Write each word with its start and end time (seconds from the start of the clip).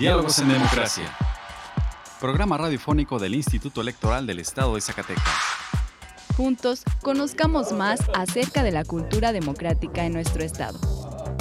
Diálogos 0.00 0.38
en 0.38 0.48
Democracia. 0.48 1.14
Programa 2.20 2.56
radiofónico 2.56 3.18
del 3.18 3.34
Instituto 3.34 3.82
Electoral 3.82 4.26
del 4.26 4.38
Estado 4.38 4.74
de 4.74 4.80
Zacatecas. 4.80 5.28
Juntos, 6.38 6.84
conozcamos 7.02 7.72
más 7.72 8.00
acerca 8.14 8.62
de 8.62 8.70
la 8.70 8.82
cultura 8.86 9.30
democrática 9.32 10.06
en 10.06 10.14
nuestro 10.14 10.42
estado. 10.42 10.80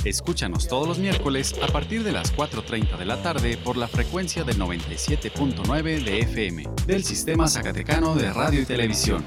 Escúchanos 0.03 0.67
todos 0.67 0.89
los 0.89 0.99
miércoles 0.99 1.55
a 1.63 1.67
partir 1.67 2.03
de 2.03 2.11
las 2.11 2.35
4.30 2.35 2.97
de 2.97 3.05
la 3.05 3.21
tarde 3.21 3.55
por 3.55 3.77
la 3.77 3.87
frecuencia 3.87 4.43
del 4.43 4.59
97.9 4.59 6.03
de 6.03 6.19
FM 6.19 6.69
del 6.85 7.05
Sistema 7.05 7.47
Zacatecano 7.47 8.13
de 8.13 8.33
Radio 8.33 8.59
y 8.59 8.65
Televisión. 8.65 9.23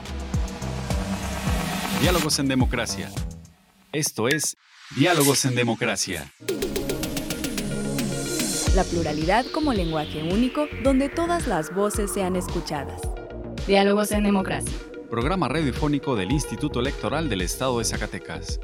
Diálogos 2.02 2.38
en 2.38 2.48
Democracia. 2.48 3.10
Esto 3.92 4.28
es 4.28 4.58
Diálogos 4.94 5.46
en 5.46 5.54
Democracia. 5.54 6.30
La 8.74 8.84
pluralidad 8.84 9.44
como 9.52 9.74
lenguaje 9.74 10.22
único 10.22 10.66
donde 10.82 11.10
todas 11.10 11.46
las 11.46 11.74
voces 11.74 12.10
sean 12.10 12.36
escuchadas. 12.36 13.02
Diálogos 13.66 14.12
en 14.12 14.22
Democracia. 14.24 14.72
Programa 15.10 15.46
radiofónico 15.46 16.16
del 16.16 16.32
Instituto 16.32 16.80
Electoral 16.80 17.28
del 17.28 17.42
Estado 17.42 17.78
de 17.78 17.84
Zacatecas. 17.84 18.60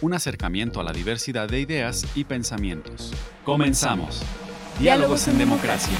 Un 0.00 0.12
acercamiento 0.12 0.80
a 0.80 0.82
la 0.82 0.92
diversidad 0.92 1.48
de 1.48 1.60
ideas 1.60 2.04
y 2.16 2.24
pensamientos. 2.24 3.12
Comenzamos. 3.44 4.22
Diálogos 4.80 5.28
en 5.28 5.38
Democracia. 5.38 5.96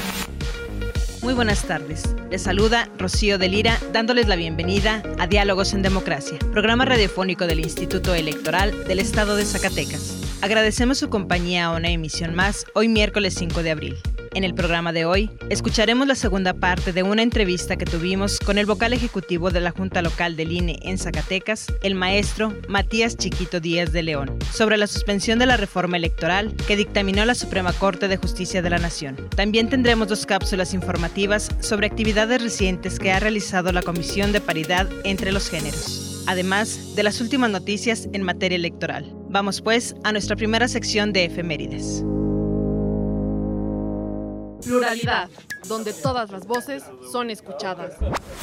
Muy 1.21 1.33
buenas 1.33 1.63
tardes. 1.63 2.13
Les 2.29 2.41
saluda 2.41 2.89
Rocío 2.97 3.37
de 3.37 3.47
Lira 3.47 3.79
dándoles 3.93 4.27
la 4.27 4.35
bienvenida 4.35 5.01
a 5.17 5.27
Diálogos 5.27 5.73
en 5.73 5.81
Democracia, 5.81 6.37
programa 6.51 6.83
radiofónico 6.83 7.47
del 7.47 7.61
Instituto 7.61 8.13
Electoral 8.13 8.83
del 8.83 8.99
Estado 8.99 9.37
de 9.37 9.45
Zacatecas. 9.45 10.24
Agradecemos 10.45 10.99
su 10.99 11.09
compañía 11.09 11.65
a 11.65 11.71
una 11.71 11.89
emisión 11.89 12.35
más 12.35 12.67
hoy 12.75 12.87
miércoles 12.87 13.33
5 13.33 13.63
de 13.63 13.71
abril. 13.71 13.97
En 14.35 14.43
el 14.43 14.53
programa 14.53 14.93
de 14.93 15.03
hoy, 15.03 15.31
escucharemos 15.49 16.07
la 16.07 16.13
segunda 16.13 16.53
parte 16.53 16.93
de 16.93 17.01
una 17.01 17.23
entrevista 17.23 17.77
que 17.77 17.85
tuvimos 17.85 18.39
con 18.39 18.59
el 18.59 18.67
vocal 18.67 18.93
ejecutivo 18.93 19.49
de 19.49 19.59
la 19.59 19.71
Junta 19.71 20.03
Local 20.03 20.35
del 20.35 20.51
INE 20.51 20.77
en 20.83 20.99
Zacatecas, 20.99 21.65
el 21.81 21.95
maestro 21.95 22.53
Matías 22.67 23.17
Chiquito 23.17 23.59
Díaz 23.59 23.91
de 23.91 24.03
León, 24.03 24.37
sobre 24.53 24.77
la 24.77 24.85
suspensión 24.85 25.39
de 25.39 25.47
la 25.47 25.57
reforma 25.57 25.97
electoral 25.97 26.53
que 26.67 26.75
dictaminó 26.75 27.25
la 27.25 27.33
Suprema 27.33 27.73
Corte 27.73 28.07
de 28.07 28.17
Justicia 28.17 28.61
de 28.61 28.69
la 28.69 28.77
Nación. 28.77 29.15
También 29.35 29.67
tendremos 29.67 30.09
dos 30.09 30.27
cápsulas 30.27 30.75
informativas 30.75 31.49
sobre 31.59 31.87
actividades 31.87 32.43
recientes 32.43 32.99
que 32.99 33.11
ha 33.11 33.19
realizado 33.19 33.71
la 33.71 33.81
Comisión 33.81 34.31
de 34.31 34.41
Paridad 34.41 34.87
entre 35.05 35.31
los 35.31 35.49
Géneros, 35.49 36.04
además 36.27 36.95
de 36.95 37.03
las 37.03 37.21
últimas 37.21 37.49
noticias 37.49 38.07
en 38.13 38.23
materia 38.23 38.55
electoral. 38.55 39.11
Vamos 39.29 39.61
pues 39.61 39.95
a 40.03 40.11
nuestra 40.11 40.35
primera 40.35 40.67
sección 40.67 41.13
de 41.13 41.25
efemérides. 41.25 42.03
Pluralidad, 44.63 45.29
donde 45.67 45.93
todas 45.93 46.31
las 46.31 46.47
voces 46.47 46.83
son 47.11 47.29
escuchadas. 47.29 47.93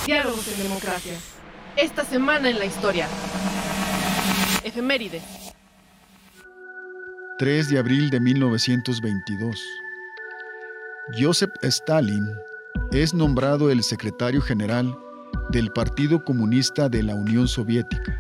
Diálogos 0.07 0.47
en 0.49 0.63
democracia. 0.63 1.15
Esta 1.77 2.05
semana 2.05 2.51
en 2.51 2.59
la 2.59 2.67
historia. 2.67 3.09
Efemérides. 4.63 5.23
3 7.39 7.71
de 7.71 7.79
abril 7.79 8.11
de 8.11 8.21
1922. 8.21 9.61
Joseph 11.19 11.51
Stalin 11.63 12.25
es 12.93 13.15
nombrado 13.15 13.71
el 13.71 13.83
secretario 13.83 14.41
general 14.41 14.97
del 15.53 15.71
Partido 15.71 16.25
Comunista 16.25 16.89
de 16.89 17.03
la 17.03 17.15
Unión 17.15 17.47
Soviética. 17.47 18.19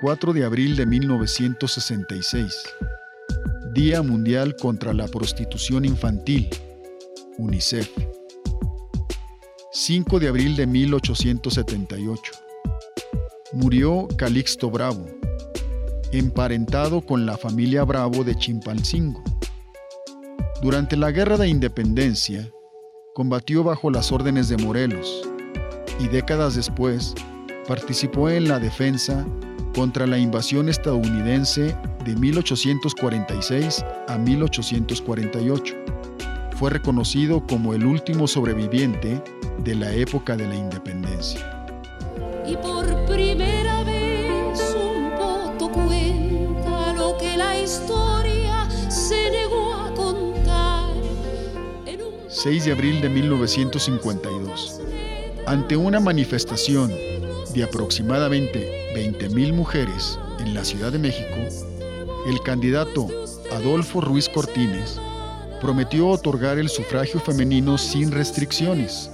4 0.00 0.32
de 0.32 0.44
abril 0.44 0.76
de 0.76 0.86
1966. 0.86 2.54
Día 3.72 4.02
Mundial 4.02 4.54
contra 4.54 4.94
la 4.94 5.08
Prostitución 5.08 5.84
Infantil, 5.84 6.48
UNICEF. 7.38 7.90
5 9.72 10.20
de 10.20 10.28
abril 10.28 10.54
de 10.54 10.68
1878. 10.68 12.32
Murió 13.52 14.06
Calixto 14.16 14.70
Bravo, 14.70 15.06
emparentado 16.12 17.00
con 17.00 17.26
la 17.26 17.36
familia 17.36 17.82
Bravo 17.82 18.22
de 18.22 18.36
Chimpalcingo. 18.36 19.24
Durante 20.62 20.96
la 20.96 21.10
Guerra 21.10 21.36
de 21.36 21.48
Independencia, 21.48 22.48
combatió 23.12 23.64
bajo 23.64 23.90
las 23.90 24.12
órdenes 24.12 24.48
de 24.48 24.56
Morelos 24.56 25.28
y 25.98 26.08
décadas 26.08 26.54
después 26.54 27.14
participó 27.66 28.28
en 28.28 28.48
la 28.48 28.58
defensa 28.58 29.24
contra 29.74 30.06
la 30.06 30.18
invasión 30.18 30.68
estadounidense 30.68 31.76
de 32.04 32.16
1846 32.16 33.84
a 34.08 34.18
1848. 34.18 35.74
Fue 36.56 36.70
reconocido 36.70 37.44
como 37.46 37.74
el 37.74 37.84
último 37.84 38.28
sobreviviente 38.28 39.22
de 39.58 39.74
la 39.74 39.92
época 39.92 40.36
de 40.36 40.46
la 40.46 40.54
independencia. 40.54 41.66
Y 42.46 42.56
por 42.56 42.86
primera 43.06 43.82
vez 43.84 44.76
un 44.76 45.10
voto 45.16 45.70
cuenta 45.72 46.92
lo 46.92 47.16
que 47.18 47.36
la 47.36 47.58
historia 47.58 48.68
se 48.90 49.30
negó 49.30 49.74
a 49.74 49.94
contar. 49.94 50.92
6 52.28 52.64
de 52.64 52.72
abril 52.72 53.00
de 53.00 53.08
1952. 53.08 54.80
Ante 55.46 55.76
una 55.76 56.00
manifestación 56.00 56.90
de 57.52 57.64
aproximadamente 57.64 58.94
20.000 58.94 59.52
mujeres 59.52 60.18
en 60.38 60.54
la 60.54 60.64
Ciudad 60.64 60.90
de 60.90 60.98
México, 60.98 61.36
el 62.26 62.40
candidato 62.40 63.06
Adolfo 63.52 64.00
Ruiz 64.00 64.30
Cortines 64.30 64.98
prometió 65.60 66.08
otorgar 66.08 66.58
el 66.58 66.70
sufragio 66.70 67.20
femenino 67.20 67.76
sin 67.76 68.10
restricciones, 68.10 69.10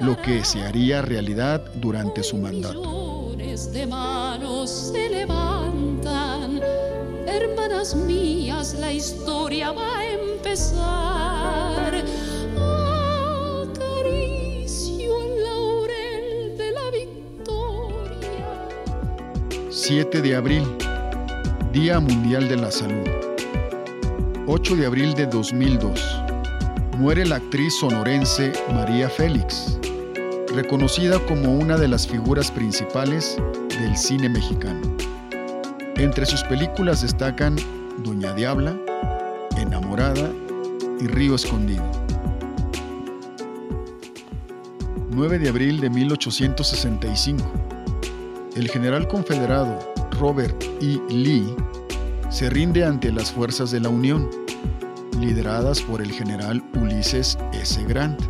lo 0.00 0.20
que 0.20 0.44
se 0.44 0.62
haría 0.62 1.00
realidad 1.00 1.64
durante 1.76 2.24
su 2.24 2.38
mandato. 2.38 3.36
de 3.72 3.86
manos 3.86 4.92
se 4.92 5.08
levantan, 5.08 6.60
hermanas 7.26 7.94
mías, 7.94 8.74
la 8.80 8.92
historia 8.92 9.70
va 9.70 9.98
a 9.98 10.06
empezar. 10.06 12.04
7 19.88 20.20
de 20.20 20.36
abril, 20.36 20.64
Día 21.72 21.98
Mundial 21.98 22.46
de 22.46 22.56
la 22.56 22.70
Salud. 22.70 23.08
8 24.46 24.76
de 24.76 24.84
abril 24.84 25.14
de 25.14 25.24
2002. 25.24 25.98
Muere 26.98 27.24
la 27.24 27.36
actriz 27.36 27.72
sonorense 27.80 28.52
María 28.74 29.08
Félix, 29.08 29.78
reconocida 30.54 31.18
como 31.20 31.54
una 31.54 31.78
de 31.78 31.88
las 31.88 32.06
figuras 32.06 32.50
principales 32.50 33.38
del 33.80 33.96
cine 33.96 34.28
mexicano. 34.28 34.94
Entre 35.96 36.26
sus 36.26 36.42
películas 36.42 37.00
destacan 37.00 37.56
Doña 38.04 38.34
Diabla, 38.34 38.78
Enamorada 39.56 40.30
y 41.00 41.06
Río 41.06 41.34
Escondido. 41.34 41.90
9 45.12 45.38
de 45.38 45.48
abril 45.48 45.80
de 45.80 45.88
1865. 45.88 47.77
El 48.58 48.68
general 48.68 49.06
confederado 49.06 49.78
Robert 50.18 50.64
E. 50.80 51.00
Lee 51.08 51.54
se 52.28 52.50
rinde 52.50 52.84
ante 52.84 53.12
las 53.12 53.30
fuerzas 53.30 53.70
de 53.70 53.78
la 53.78 53.88
Unión, 53.88 54.28
lideradas 55.20 55.80
por 55.80 56.02
el 56.02 56.10
general 56.10 56.60
Ulises 56.74 57.38
S. 57.52 57.80
Grant. 57.84 58.20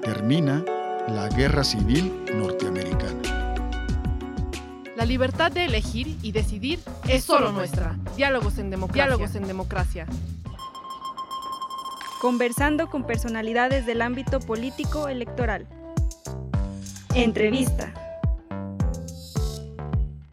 Termina 0.00 0.64
la 1.08 1.28
Guerra 1.28 1.62
Civil 1.62 2.24
Norteamericana. 2.34 3.54
La 4.96 5.04
libertad 5.04 5.52
de 5.52 5.66
elegir 5.66 6.16
y 6.22 6.32
decidir 6.32 6.80
es 7.06 7.24
solo 7.24 7.52
nuestra. 7.52 7.98
Diálogos 8.16 8.56
en 8.56 8.70
democracia. 8.70 9.04
Diálogos 9.04 9.34
en 9.34 9.46
democracia. 9.46 10.06
Conversando 12.22 12.88
con 12.88 13.06
personalidades 13.06 13.84
del 13.84 14.00
ámbito 14.00 14.40
político 14.40 15.08
electoral. 15.08 15.66
Entrevista. 17.14 17.99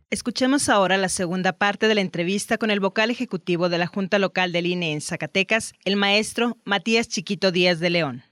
Escuchemos 0.10 0.70
ahora 0.70 0.96
la 0.96 1.10
segunda 1.10 1.52
parte 1.52 1.90
de 1.90 1.96
la 1.96 2.00
entrevista 2.00 2.58
con 2.58 2.72
el 2.72 2.80
vocal 2.80 3.12
ejecutivo 3.12 3.68
de 3.68 3.78
la 3.78 3.88
Junta 3.88 4.20
Local 4.20 4.54
del 4.54 4.66
INE 4.66 4.94
en 4.94 5.02
Zacatecas, 5.02 5.74
el 5.84 5.98
maestro 5.98 6.56
Matías 6.64 7.10
Chiquito 7.10 7.52
Díaz 7.52 7.82
de 7.82 7.90
León. 7.90 8.24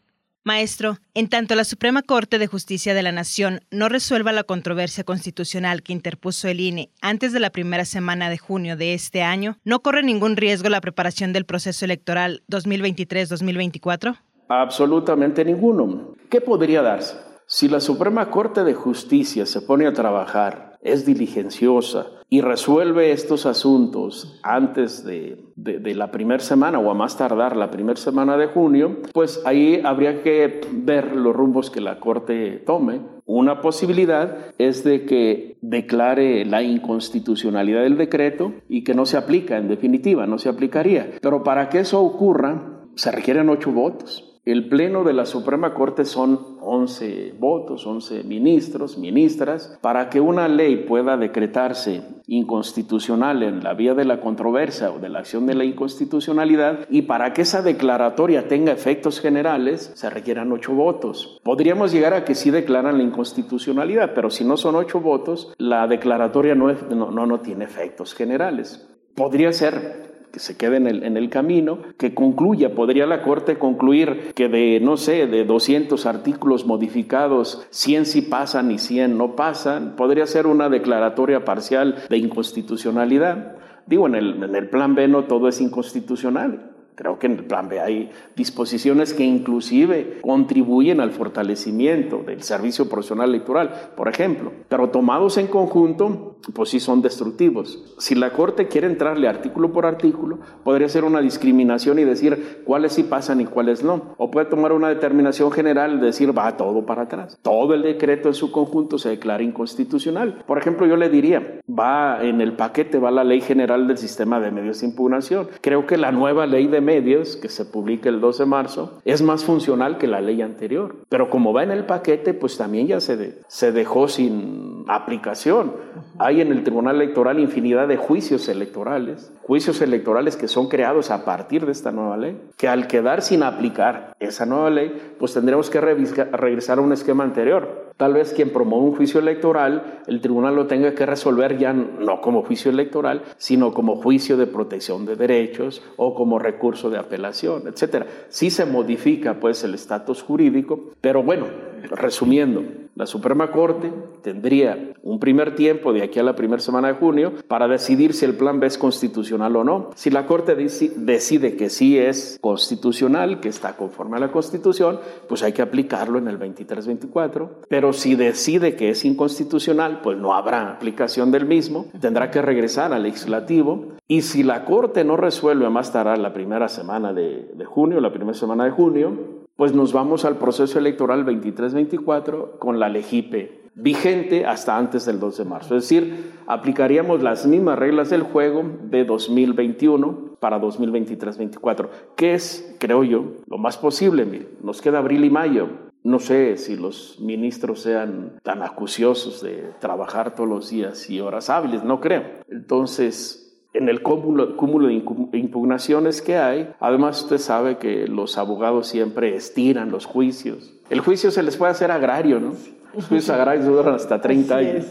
Maestro, 0.45 0.99
en 1.13 1.27
tanto 1.27 1.53
la 1.53 1.65
Suprema 1.65 2.01
Corte 2.01 2.39
de 2.39 2.47
Justicia 2.47 2.93
de 2.93 3.03
la 3.03 3.11
Nación 3.11 3.59
no 3.71 3.89
resuelva 3.89 4.31
la 4.31 4.45
controversia 4.45 5.03
constitucional 5.03 5.83
que 5.83 5.91
interpuso 5.91 6.47
el 6.47 6.61
INE 6.61 6.91
antes 7.01 7.33
de 7.33 7.41
la 7.41 7.49
primera 7.49 7.83
semana 7.83 8.29
de 8.29 8.37
junio 8.37 8.77
de 8.77 8.93
este 8.93 9.21
año, 9.21 9.57
¿no 9.65 9.81
corre 9.81 10.01
ningún 10.01 10.37
riesgo 10.37 10.69
la 10.69 10.79
preparación 10.79 11.33
del 11.33 11.43
proceso 11.43 11.83
electoral 11.83 12.41
2023-2024? 12.49 14.17
Absolutamente 14.47 15.43
ninguno. 15.43 16.15
¿Qué 16.29 16.39
podría 16.39 16.81
darse? 16.81 17.34
Si 17.55 17.69
la 17.69 17.79
Suprema 17.79 18.31
Corte 18.31 18.65
de 18.65 18.73
Justicia 18.73 19.45
se 19.45 19.61
pone 19.61 19.87
a 19.87 19.93
trabajar, 19.93 20.77
es 20.81 21.05
diligenciosa 21.05 22.07
y 22.29 22.41
resuelve 22.41 23.13
estos 23.13 23.45
asuntos 23.45 24.41
antes 24.43 25.05
de, 25.05 25.37
la 25.55 26.11
primera 26.11 26.43
semana 26.43 26.79
o 26.79 26.91
a 26.91 26.93
más 26.93 27.17
tardar 27.17 27.55
la 27.55 27.71
primera 27.71 27.95
semana 27.95 28.35
de 28.35 28.47
junio, 28.47 28.97
pues 29.13 29.41
ahí 29.45 29.79
habría 29.85 30.21
que 30.21 30.59
ver 30.69 31.15
los 31.15 31.33
rumbos 31.33 31.69
que 31.69 31.79
la 31.79 32.01
Corte 32.01 32.61
tome. 32.65 32.99
Una 33.25 33.61
posibilidad 33.61 34.35
es 34.57 34.83
de 34.83 35.05
que 35.05 35.57
declare 35.61 36.43
la 36.43 36.61
inconstitucionalidad 36.61 37.83
del 37.83 37.95
decreto 37.95 38.51
y 38.67 38.83
que 38.83 38.95
no 38.95 39.05
se 39.05 39.15
aplica 39.15 39.55
en 39.55 39.69
definitiva, 39.69 40.27
no 40.27 40.39
se 40.39 40.49
aplicaría. 40.49 41.09
Pero 41.21 41.41
para 41.43 41.69
que 41.69 41.79
eso 41.79 42.01
ocurra, 42.01 42.81
se 42.95 43.13
requieren 43.13 43.47
ocho 43.47 43.71
votos. 43.71 44.33
El 44.45 44.69
Pleno 44.69 45.03
de 45.03 45.13
la 45.13 45.25
Suprema 45.25 45.73
Corte 45.73 46.05
son 46.05 46.54
11 46.65 47.35
votos, 47.39 47.85
11 47.85 48.23
ministros, 48.23 48.97
ministras, 48.97 49.77
para 49.81 50.09
que 50.09 50.19
una 50.19 50.47
ley 50.47 50.85
pueda 50.87 51.17
decretarse 51.17 52.01
inconstitucional 52.27 53.43
en 53.43 53.63
la 53.63 53.73
vía 53.73 53.93
de 53.93 54.05
la 54.05 54.19
controversia 54.19 54.91
o 54.91 54.99
de 54.99 55.09
la 55.09 55.19
acción 55.19 55.45
de 55.45 55.53
la 55.53 55.63
inconstitucionalidad 55.63 56.87
y 56.89 57.03
para 57.03 57.33
que 57.33 57.43
esa 57.43 57.61
declaratoria 57.61 58.47
tenga 58.47 58.71
efectos 58.71 59.19
generales 59.19 59.91
se 59.95 60.09
requieran 60.09 60.51
ocho 60.51 60.73
votos. 60.73 61.39
Podríamos 61.43 61.91
llegar 61.91 62.13
a 62.13 62.25
que 62.25 62.35
sí 62.35 62.49
declaran 62.51 62.97
la 62.97 63.03
inconstitucionalidad, 63.03 64.13
pero 64.15 64.29
si 64.29 64.43
no 64.43 64.57
son 64.57 64.75
ocho 64.75 64.99
votos, 64.99 65.53
la 65.57 65.87
declaratoria 65.87 66.55
no, 66.55 66.71
no, 66.73 67.25
no 67.25 67.39
tiene 67.39 67.65
efectos 67.65 68.13
generales. 68.13 68.87
Podría 69.15 69.53
ser 69.53 70.04
que 70.35 70.41
se 70.41 70.57
quede 70.57 70.75
en 70.75 71.15
el, 71.15 71.29
camino, 71.29 71.79
que 71.97 72.13
concluya, 72.13 72.75
podría 72.75 73.05
la 73.05 73.21
Corte 73.21 73.57
concluir 73.57 74.33
que 74.35 74.49
de, 74.49 74.81
no 74.81 74.97
sé, 74.97 75.27
de 75.27 75.45
200 75.45 76.05
artículos 76.05 76.65
modificados, 76.65 77.65
100 77.69 78.05
sí 78.05 78.21
pasan 78.21 78.69
y 78.69 78.77
100 78.77 79.17
no 79.17 79.37
pasan, 79.37 79.95
podría 79.95 80.27
ser 80.27 80.45
una 80.45 80.67
declaratoria 80.67 81.45
parcial 81.45 82.03
de 82.09 82.17
inconstitucionalidad. 82.17 83.55
Digo, 83.87 84.07
en 84.07 84.15
el, 84.15 84.43
en 84.43 84.55
el 84.57 84.69
plan 84.69 84.93
B 84.93 85.07
no 85.07 85.23
todo 85.23 85.47
es 85.47 85.61
inconstitucional. 85.61 86.75
Creo 86.95 87.19
que 87.19 87.27
en 87.27 87.33
el 87.33 87.45
plan 87.45 87.67
B 87.67 87.79
hay 87.79 88.09
disposiciones 88.35 89.13
que 89.13 89.23
inclusive 89.23 90.19
contribuyen 90.21 91.01
al 91.01 91.11
fortalecimiento 91.11 92.23
del 92.25 92.41
servicio 92.41 92.89
profesional 92.89 93.29
electoral, 93.29 93.91
por 93.97 94.07
ejemplo, 94.07 94.51
pero 94.69 94.89
tomados 94.89 95.37
en 95.37 95.47
conjunto, 95.47 96.34
pues 96.53 96.69
sí 96.69 96.79
son 96.79 97.01
destructivos. 97.01 97.83
Si 97.97 98.15
la 98.15 98.31
Corte 98.31 98.67
quiere 98.67 98.87
entrarle 98.87 99.27
artículo 99.27 99.71
por 99.71 99.85
artículo, 99.85 100.39
podría 100.63 100.89
ser 100.89 101.03
una 101.03 101.21
discriminación 101.21 101.99
y 101.99 102.03
decir 102.03 102.61
cuáles 102.65 102.93
sí 102.93 103.03
pasan 103.03 103.41
y 103.41 103.45
cuáles 103.45 103.83
no. 103.83 104.15
O 104.17 104.31
puede 104.31 104.47
tomar 104.47 104.71
una 104.71 104.89
determinación 104.89 105.51
general 105.51 105.95
y 105.95 106.05
decir 106.05 106.37
va 106.37 106.57
todo 106.57 106.85
para 106.85 107.03
atrás. 107.03 107.37
Todo 107.41 107.73
el 107.73 107.81
decreto 107.81 108.27
en 108.27 108.33
su 108.33 108.51
conjunto 108.51 108.97
se 108.97 109.09
declara 109.09 109.43
inconstitucional. 109.43 110.43
Por 110.45 110.57
ejemplo, 110.57 110.85
yo 110.85 110.97
le 110.97 111.09
diría, 111.09 111.61
va 111.67 112.23
en 112.23 112.41
el 112.41 112.53
paquete, 112.53 112.99
va 112.99 113.11
la 113.11 113.23
ley 113.23 113.41
general 113.41 113.87
del 113.87 113.97
sistema 113.97 114.39
de 114.39 114.51
medios 114.51 114.81
de 114.81 114.87
impugnación. 114.87 115.47
Creo 115.61 115.85
que 115.85 115.97
la 115.97 116.11
nueva 116.11 116.45
ley 116.45 116.67
de 116.67 116.81
medios, 116.81 117.35
que 117.35 117.49
se 117.49 117.65
publica 117.65 118.09
el 118.09 118.21
12 118.21 118.43
de 118.43 118.49
marzo, 118.49 118.99
es 119.05 119.21
más 119.21 119.43
funcional 119.43 119.97
que 119.97 120.07
la 120.07 120.21
ley 120.21 120.41
anterior. 120.41 120.95
Pero 121.09 121.29
como 121.29 121.53
va 121.53 121.63
en 121.63 121.71
el 121.71 121.85
paquete, 121.85 122.33
pues 122.33 122.57
también 122.57 122.87
ya 122.87 122.99
se, 122.99 123.39
se 123.47 123.71
dejó 123.71 124.07
sin 124.07 124.74
aplicación. 124.87 125.73
Hay 126.17 126.41
en 126.41 126.51
el 126.51 126.63
Tribunal 126.63 126.95
Electoral 126.95 127.39
infinidad 127.39 127.87
de 127.87 127.97
juicios 127.97 128.47
electorales, 128.49 129.31
juicios 129.43 129.81
electorales 129.81 130.37
que 130.37 130.47
son 130.47 130.67
creados 130.67 131.11
a 131.11 131.25
partir 131.25 131.65
de 131.65 131.71
esta 131.71 131.91
nueva 131.91 132.17
ley, 132.17 132.39
que 132.57 132.67
al 132.67 132.87
quedar 132.87 133.21
sin 133.21 133.43
aplicar 133.43 134.15
esa 134.19 134.45
nueva 134.45 134.69
ley, 134.69 135.15
pues 135.19 135.33
tendremos 135.33 135.69
que 135.69 135.81
regresar 135.81 136.77
a 136.77 136.81
un 136.81 136.93
esquema 136.93 137.23
anterior. 137.23 137.91
Tal 137.97 138.13
vez 138.13 138.33
quien 138.33 138.51
promueve 138.51 138.85
un 138.85 138.95
juicio 138.95 139.19
electoral, 139.19 140.01
el 140.07 140.19
tribunal 140.19 140.55
lo 140.55 140.67
tenga 140.67 140.93
que 140.93 141.05
resolver 141.05 141.57
ya 141.57 141.71
no 141.71 142.19
como 142.21 142.43
juicio 142.43 142.71
electoral, 142.71 143.23
sino 143.37 143.73
como 143.73 143.95
juicio 143.95 144.35
de 144.35 144.47
protección 144.47 145.05
de 145.05 145.15
derechos 145.15 145.81
o 145.95 146.13
como 146.13 146.39
recurso 146.39 146.89
de 146.89 146.97
apelación, 146.97 147.67
etcétera. 147.67 148.07
Sí 148.29 148.49
se 148.49 148.65
modifica 148.65 149.39
pues 149.39 149.63
el 149.63 149.73
estatus 149.73 150.21
jurídico, 150.21 150.91
pero 150.99 151.23
bueno, 151.23 151.45
resumiendo, 151.83 152.63
la 152.95 153.05
Suprema 153.05 153.51
Corte 153.51 153.91
tendría 154.21 154.93
un 155.03 155.19
primer 155.19 155.53
tiempo 155.55 155.91
de 155.91 156.01
aquí 156.01 156.17
a 156.19 156.23
la 156.23 156.35
primera 156.35 156.61
semana 156.61 156.87
de 156.87 156.93
junio 156.93 157.33
para 157.47 157.67
decidir 157.67 158.13
si 158.13 158.23
el 158.23 158.35
plan 158.35 158.61
B 158.61 158.67
es 158.67 158.77
constitucional 158.77 159.55
o 159.57 159.63
no. 159.65 159.89
Si 159.95 160.09
la 160.09 160.25
Corte 160.25 160.55
decide 160.55 161.57
que 161.57 161.69
sí 161.69 161.99
es 161.99 162.37
constitucional, 162.39 163.41
que 163.41 163.49
está 163.49 163.75
conforme 163.75 164.15
a 164.15 164.21
la 164.21 164.31
Constitución, 164.31 164.99
pues 165.27 165.43
hay 165.43 165.51
que 165.51 165.61
aplicarlo 165.61 166.19
en 166.19 166.29
el 166.29 166.39
23-24. 166.39 167.49
Pero 167.67 167.91
si 167.91 168.15
decide 168.15 168.77
que 168.77 168.89
es 168.89 169.03
inconstitucional, 169.03 169.99
pues 170.01 170.17
no 170.17 170.33
habrá 170.33 170.71
aplicación 170.71 171.31
del 171.31 171.45
mismo, 171.45 171.87
tendrá 171.99 172.31
que 172.31 172.41
regresar 172.41 172.93
al 172.93 173.03
legislativo. 173.03 173.95
Y 174.07 174.21
si 174.21 174.43
la 174.43 174.63
Corte 174.63 175.03
no 175.03 175.17
resuelve 175.17 175.69
más 175.69 175.91
tarde 175.91 176.15
la 176.17 176.31
primera 176.31 176.69
semana 176.69 177.11
de, 177.11 177.51
de 177.53 177.65
junio, 177.65 177.99
la 177.99 178.13
primera 178.13 178.37
semana 178.37 178.63
de 178.63 178.71
junio, 178.71 179.34
pues 179.55 179.73
nos 179.73 179.93
vamos 179.93 180.25
al 180.25 180.37
proceso 180.37 180.79
electoral 180.79 181.25
23-24 181.25 182.57
con 182.59 182.79
la 182.79 182.89
legipe 182.89 183.65
vigente 183.75 184.45
hasta 184.45 184.77
antes 184.77 185.05
del 185.05 185.19
2 185.19 185.37
de 185.37 185.45
marzo. 185.45 185.75
Es 185.75 185.83
decir, 185.83 186.31
aplicaríamos 186.47 187.21
las 187.21 187.45
mismas 187.45 187.77
reglas 187.77 188.09
del 188.09 188.23
juego 188.23 188.63
de 188.83 189.03
2021 189.03 190.37
para 190.39 190.59
2023-24, 190.61 191.89
que 192.15 192.33
es, 192.33 192.75
creo 192.79 193.03
yo, 193.03 193.33
lo 193.47 193.57
más 193.57 193.77
posible. 193.77 194.47
nos 194.63 194.81
queda 194.81 194.99
abril 194.99 195.25
y 195.25 195.29
mayo. 195.29 195.67
No 196.03 196.19
sé 196.19 196.57
si 196.57 196.75
los 196.75 197.19
ministros 197.19 197.81
sean 197.81 198.39
tan 198.43 198.61
acuciosos 198.61 199.41
de 199.41 199.71
trabajar 199.79 200.35
todos 200.35 200.47
los 200.47 200.69
días 200.69 201.09
y 201.09 201.19
horas 201.19 201.49
hábiles, 201.49 201.83
no 201.83 201.99
creo. 201.99 202.23
Entonces, 202.47 203.44
en 203.75 203.89
el 203.89 204.01
cúmulo, 204.01 204.55
cúmulo, 204.55 204.87
de 204.87 205.37
impugnaciones 205.37 206.21
que 206.21 206.37
hay. 206.37 206.69
Además, 206.79 207.23
usted 207.23 207.37
sabe 207.37 207.77
que 207.77 208.07
los 208.07 208.37
abogados 208.37 208.87
siempre 208.87 209.35
estiran 209.35 209.91
los 209.91 210.05
juicios. 210.05 210.73
El 210.89 211.01
juicio 211.01 211.31
se 211.31 211.43
les 211.43 211.57
puede 211.57 211.71
hacer 211.71 211.91
agrario, 211.91 212.39
¿no? 212.39 212.53
Los 212.93 213.07
juicios 213.07 213.29
agrarios 213.29 213.65
duran 213.65 213.95
hasta 213.95 214.21
30 214.21 214.55
años. 214.55 214.85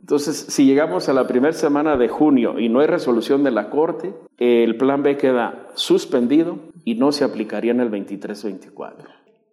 Entonces, 0.00 0.46
si 0.48 0.64
llegamos 0.64 1.08
a 1.08 1.12
la 1.12 1.26
primera 1.26 1.52
semana 1.52 1.96
de 1.96 2.08
junio 2.08 2.58
y 2.58 2.68
no 2.68 2.80
hay 2.80 2.86
resolución 2.86 3.44
de 3.44 3.50
la 3.50 3.68
Corte, 3.68 4.14
el 4.38 4.76
plan 4.76 5.02
B 5.02 5.18
queda 5.18 5.66
suspendido 5.74 6.58
y 6.84 6.94
no 6.94 7.12
se 7.12 7.24
aplicaría 7.24 7.72
en 7.72 7.80
el 7.80 7.90
23-24. 7.90 8.94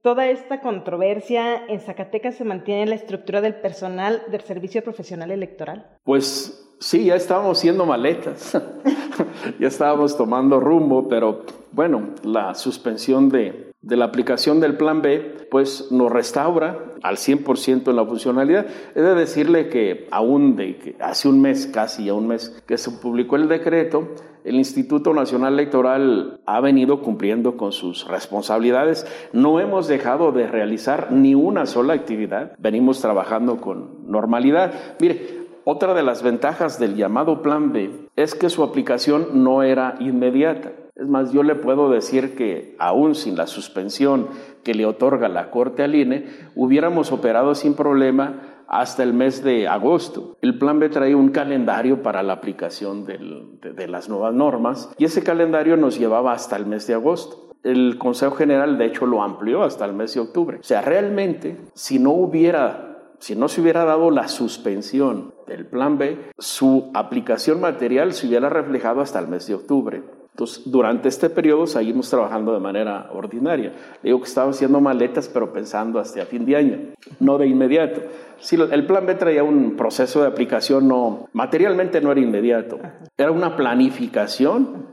Toda 0.02 0.28
esta 0.28 0.62
controversia 0.62 1.66
en 1.68 1.80
Zacatecas 1.80 2.36
se 2.36 2.46
mantiene 2.46 2.84
en 2.84 2.90
la 2.90 2.96
estructura 2.96 3.42
del 3.42 3.56
personal 3.56 4.22
del 4.32 4.42
Servicio 4.42 4.84
Profesional 4.84 5.32
Electoral. 5.32 5.88
Pues 6.04 6.65
sí, 6.80 7.06
ya 7.06 7.16
estábamos 7.16 7.60
siendo 7.60 7.86
maletas, 7.86 8.60
ya 9.60 9.68
estábamos 9.68 10.18
tomando 10.18 10.60
rumbo, 10.60 11.08
pero 11.08 11.44
bueno, 11.72 12.10
la 12.24 12.56
suspensión 12.56 13.30
de, 13.30 13.72
la 13.82 14.06
aplicación 14.06 14.60
del 14.60 14.78
plan 14.78 15.02
B, 15.02 15.48
pues 15.52 15.92
nos 15.92 16.12
restaura 16.12 16.80
al 17.04 17.18
100% 17.18 17.90
en 17.90 17.96
la 17.96 18.06
funcionalidad. 18.06 18.66
He 18.96 19.02
de 19.02 19.14
decirle 19.14 19.68
que 19.70 20.08
aún 20.10 20.56
de 20.56 20.78
que 20.78 20.96
hace 21.02 21.28
un 21.28 21.42
mes, 21.42 21.68
casi 21.68 22.08
a 22.10 22.14
un 22.14 22.28
mes 22.28 22.64
que 22.66 22.78
se 22.78 22.92
publicó 22.92 23.36
el 23.36 23.48
decreto, 23.48 24.08
el 24.46 24.56
Instituto 24.56 25.14
Nacional 25.14 25.54
Electoral 25.54 26.40
ha 26.46 26.62
venido 26.62 27.02
cumpliendo 27.02 27.58
con 27.58 27.72
sus 27.72 28.08
responsabilidades. 28.08 29.08
No 29.34 29.60
hemos 29.60 29.88
dejado 29.88 30.32
de 30.32 30.48
realizar 30.48 31.12
ni 31.12 31.34
una 31.34 31.66
sola 31.66 31.94
actividad. 31.94 32.54
Venimos 32.60 33.02
trabajando 33.02 33.58
con 33.58 34.10
normalidad. 34.10 34.72
Mire, 35.00 35.45
otra 35.66 35.96
de 35.96 36.04
las 36.04 36.22
ventajas 36.22 36.80
del 36.80 36.96
llamado 36.96 37.42
Plan 37.42 37.74
B 37.74 38.10
es 38.16 38.36
que 38.36 38.50
su 38.52 38.64
aplicación 38.64 39.44
no 39.44 39.64
era 39.64 39.96
inmediata. 40.00 40.72
Es 40.96 41.08
más, 41.08 41.32
yo 41.34 41.42
le 41.42 41.56
puedo 41.56 41.90
decir 41.90 42.36
que 42.36 42.76
aún 42.78 43.16
sin 43.16 43.36
la 43.36 43.48
suspensión 43.48 44.28
que 44.64 44.76
le 44.76 44.86
otorga 44.86 45.28
la 45.28 45.50
Corte 45.50 45.82
al 45.82 45.96
INE, 45.96 46.28
hubiéramos 46.56 47.12
operado 47.12 47.56
sin 47.56 47.74
problema 47.74 48.64
hasta 48.68 49.02
el 49.02 49.14
mes 49.14 49.44
de 49.44 49.68
agosto. 49.68 50.38
El 50.42 50.60
plan 50.60 50.80
B 50.80 50.90
trae 50.90 51.16
un 51.16 51.30
calendario 51.30 52.04
para 52.04 52.22
la 52.22 52.34
aplicación 52.34 53.06
de, 53.06 53.88
las 53.88 54.08
nuevas 54.08 54.34
normas 54.36 54.92
y 55.00 55.06
ese 55.06 55.24
calendario 55.24 55.78
nos 55.78 55.98
llevaba 55.98 56.32
hasta 56.32 56.56
el 56.58 56.68
mes 56.68 56.86
de 56.86 56.94
agosto. 56.94 57.56
El 57.64 57.98
Consejo 57.98 58.36
General, 58.36 58.78
de 58.78 58.86
hecho, 58.86 59.08
lo 59.08 59.24
amplió 59.24 59.64
hasta 59.64 59.86
el 59.86 59.94
mes 59.94 60.14
de 60.14 60.20
octubre. 60.20 60.60
O 60.60 60.64
sea, 60.64 60.82
realmente, 60.82 61.58
si 61.74 61.98
no 61.98 62.12
hubiera 62.12 62.95
si 63.20 63.36
no 63.36 63.48
se 63.48 63.62
hubiera 63.62 63.86
dado 63.86 64.12
la 64.12 64.28
suspensión 64.28 65.34
del 65.48 65.66
plan 65.66 65.98
B, 65.98 66.32
su 66.38 66.92
aplicación 66.94 67.60
material 67.62 68.14
se 68.14 68.28
hubiera 68.28 68.50
reflejado 68.50 69.02
hasta 69.02 69.20
el 69.20 69.28
mes 69.28 69.48
de 69.48 69.56
octubre. 69.56 70.04
Entonces, 70.36 70.64
durante 70.66 71.08
este 71.08 71.30
periodo 71.30 71.66
seguimos 71.66 72.10
trabajando 72.10 72.54
de 72.54 72.60
manera 72.60 73.10
ordinaria. 73.14 73.74
digo 74.04 74.20
que 74.20 74.28
estaba 74.28 74.50
haciendo 74.50 74.82
maletas, 74.82 75.30
pero 75.30 75.54
pensando 75.54 75.98
hasta 75.98 76.26
fin 76.26 76.46
de 76.46 76.58
año, 76.58 76.80
no 77.22 77.38
de 77.38 77.48
inmediato. 77.48 78.02
Si 78.40 78.58
el 78.58 78.86
plan 78.86 79.06
B 79.06 79.16
traía 79.16 79.46
un 79.46 79.78
proceso 79.78 80.22
de 80.22 80.28
aplicación, 80.28 80.90
no, 80.90 81.30
materialmente 81.32 82.02
no 82.02 82.12
era 82.12 82.20
inmediato. 82.20 82.80
Era 83.18 83.32
una 83.32 83.56
planificación 83.56 84.88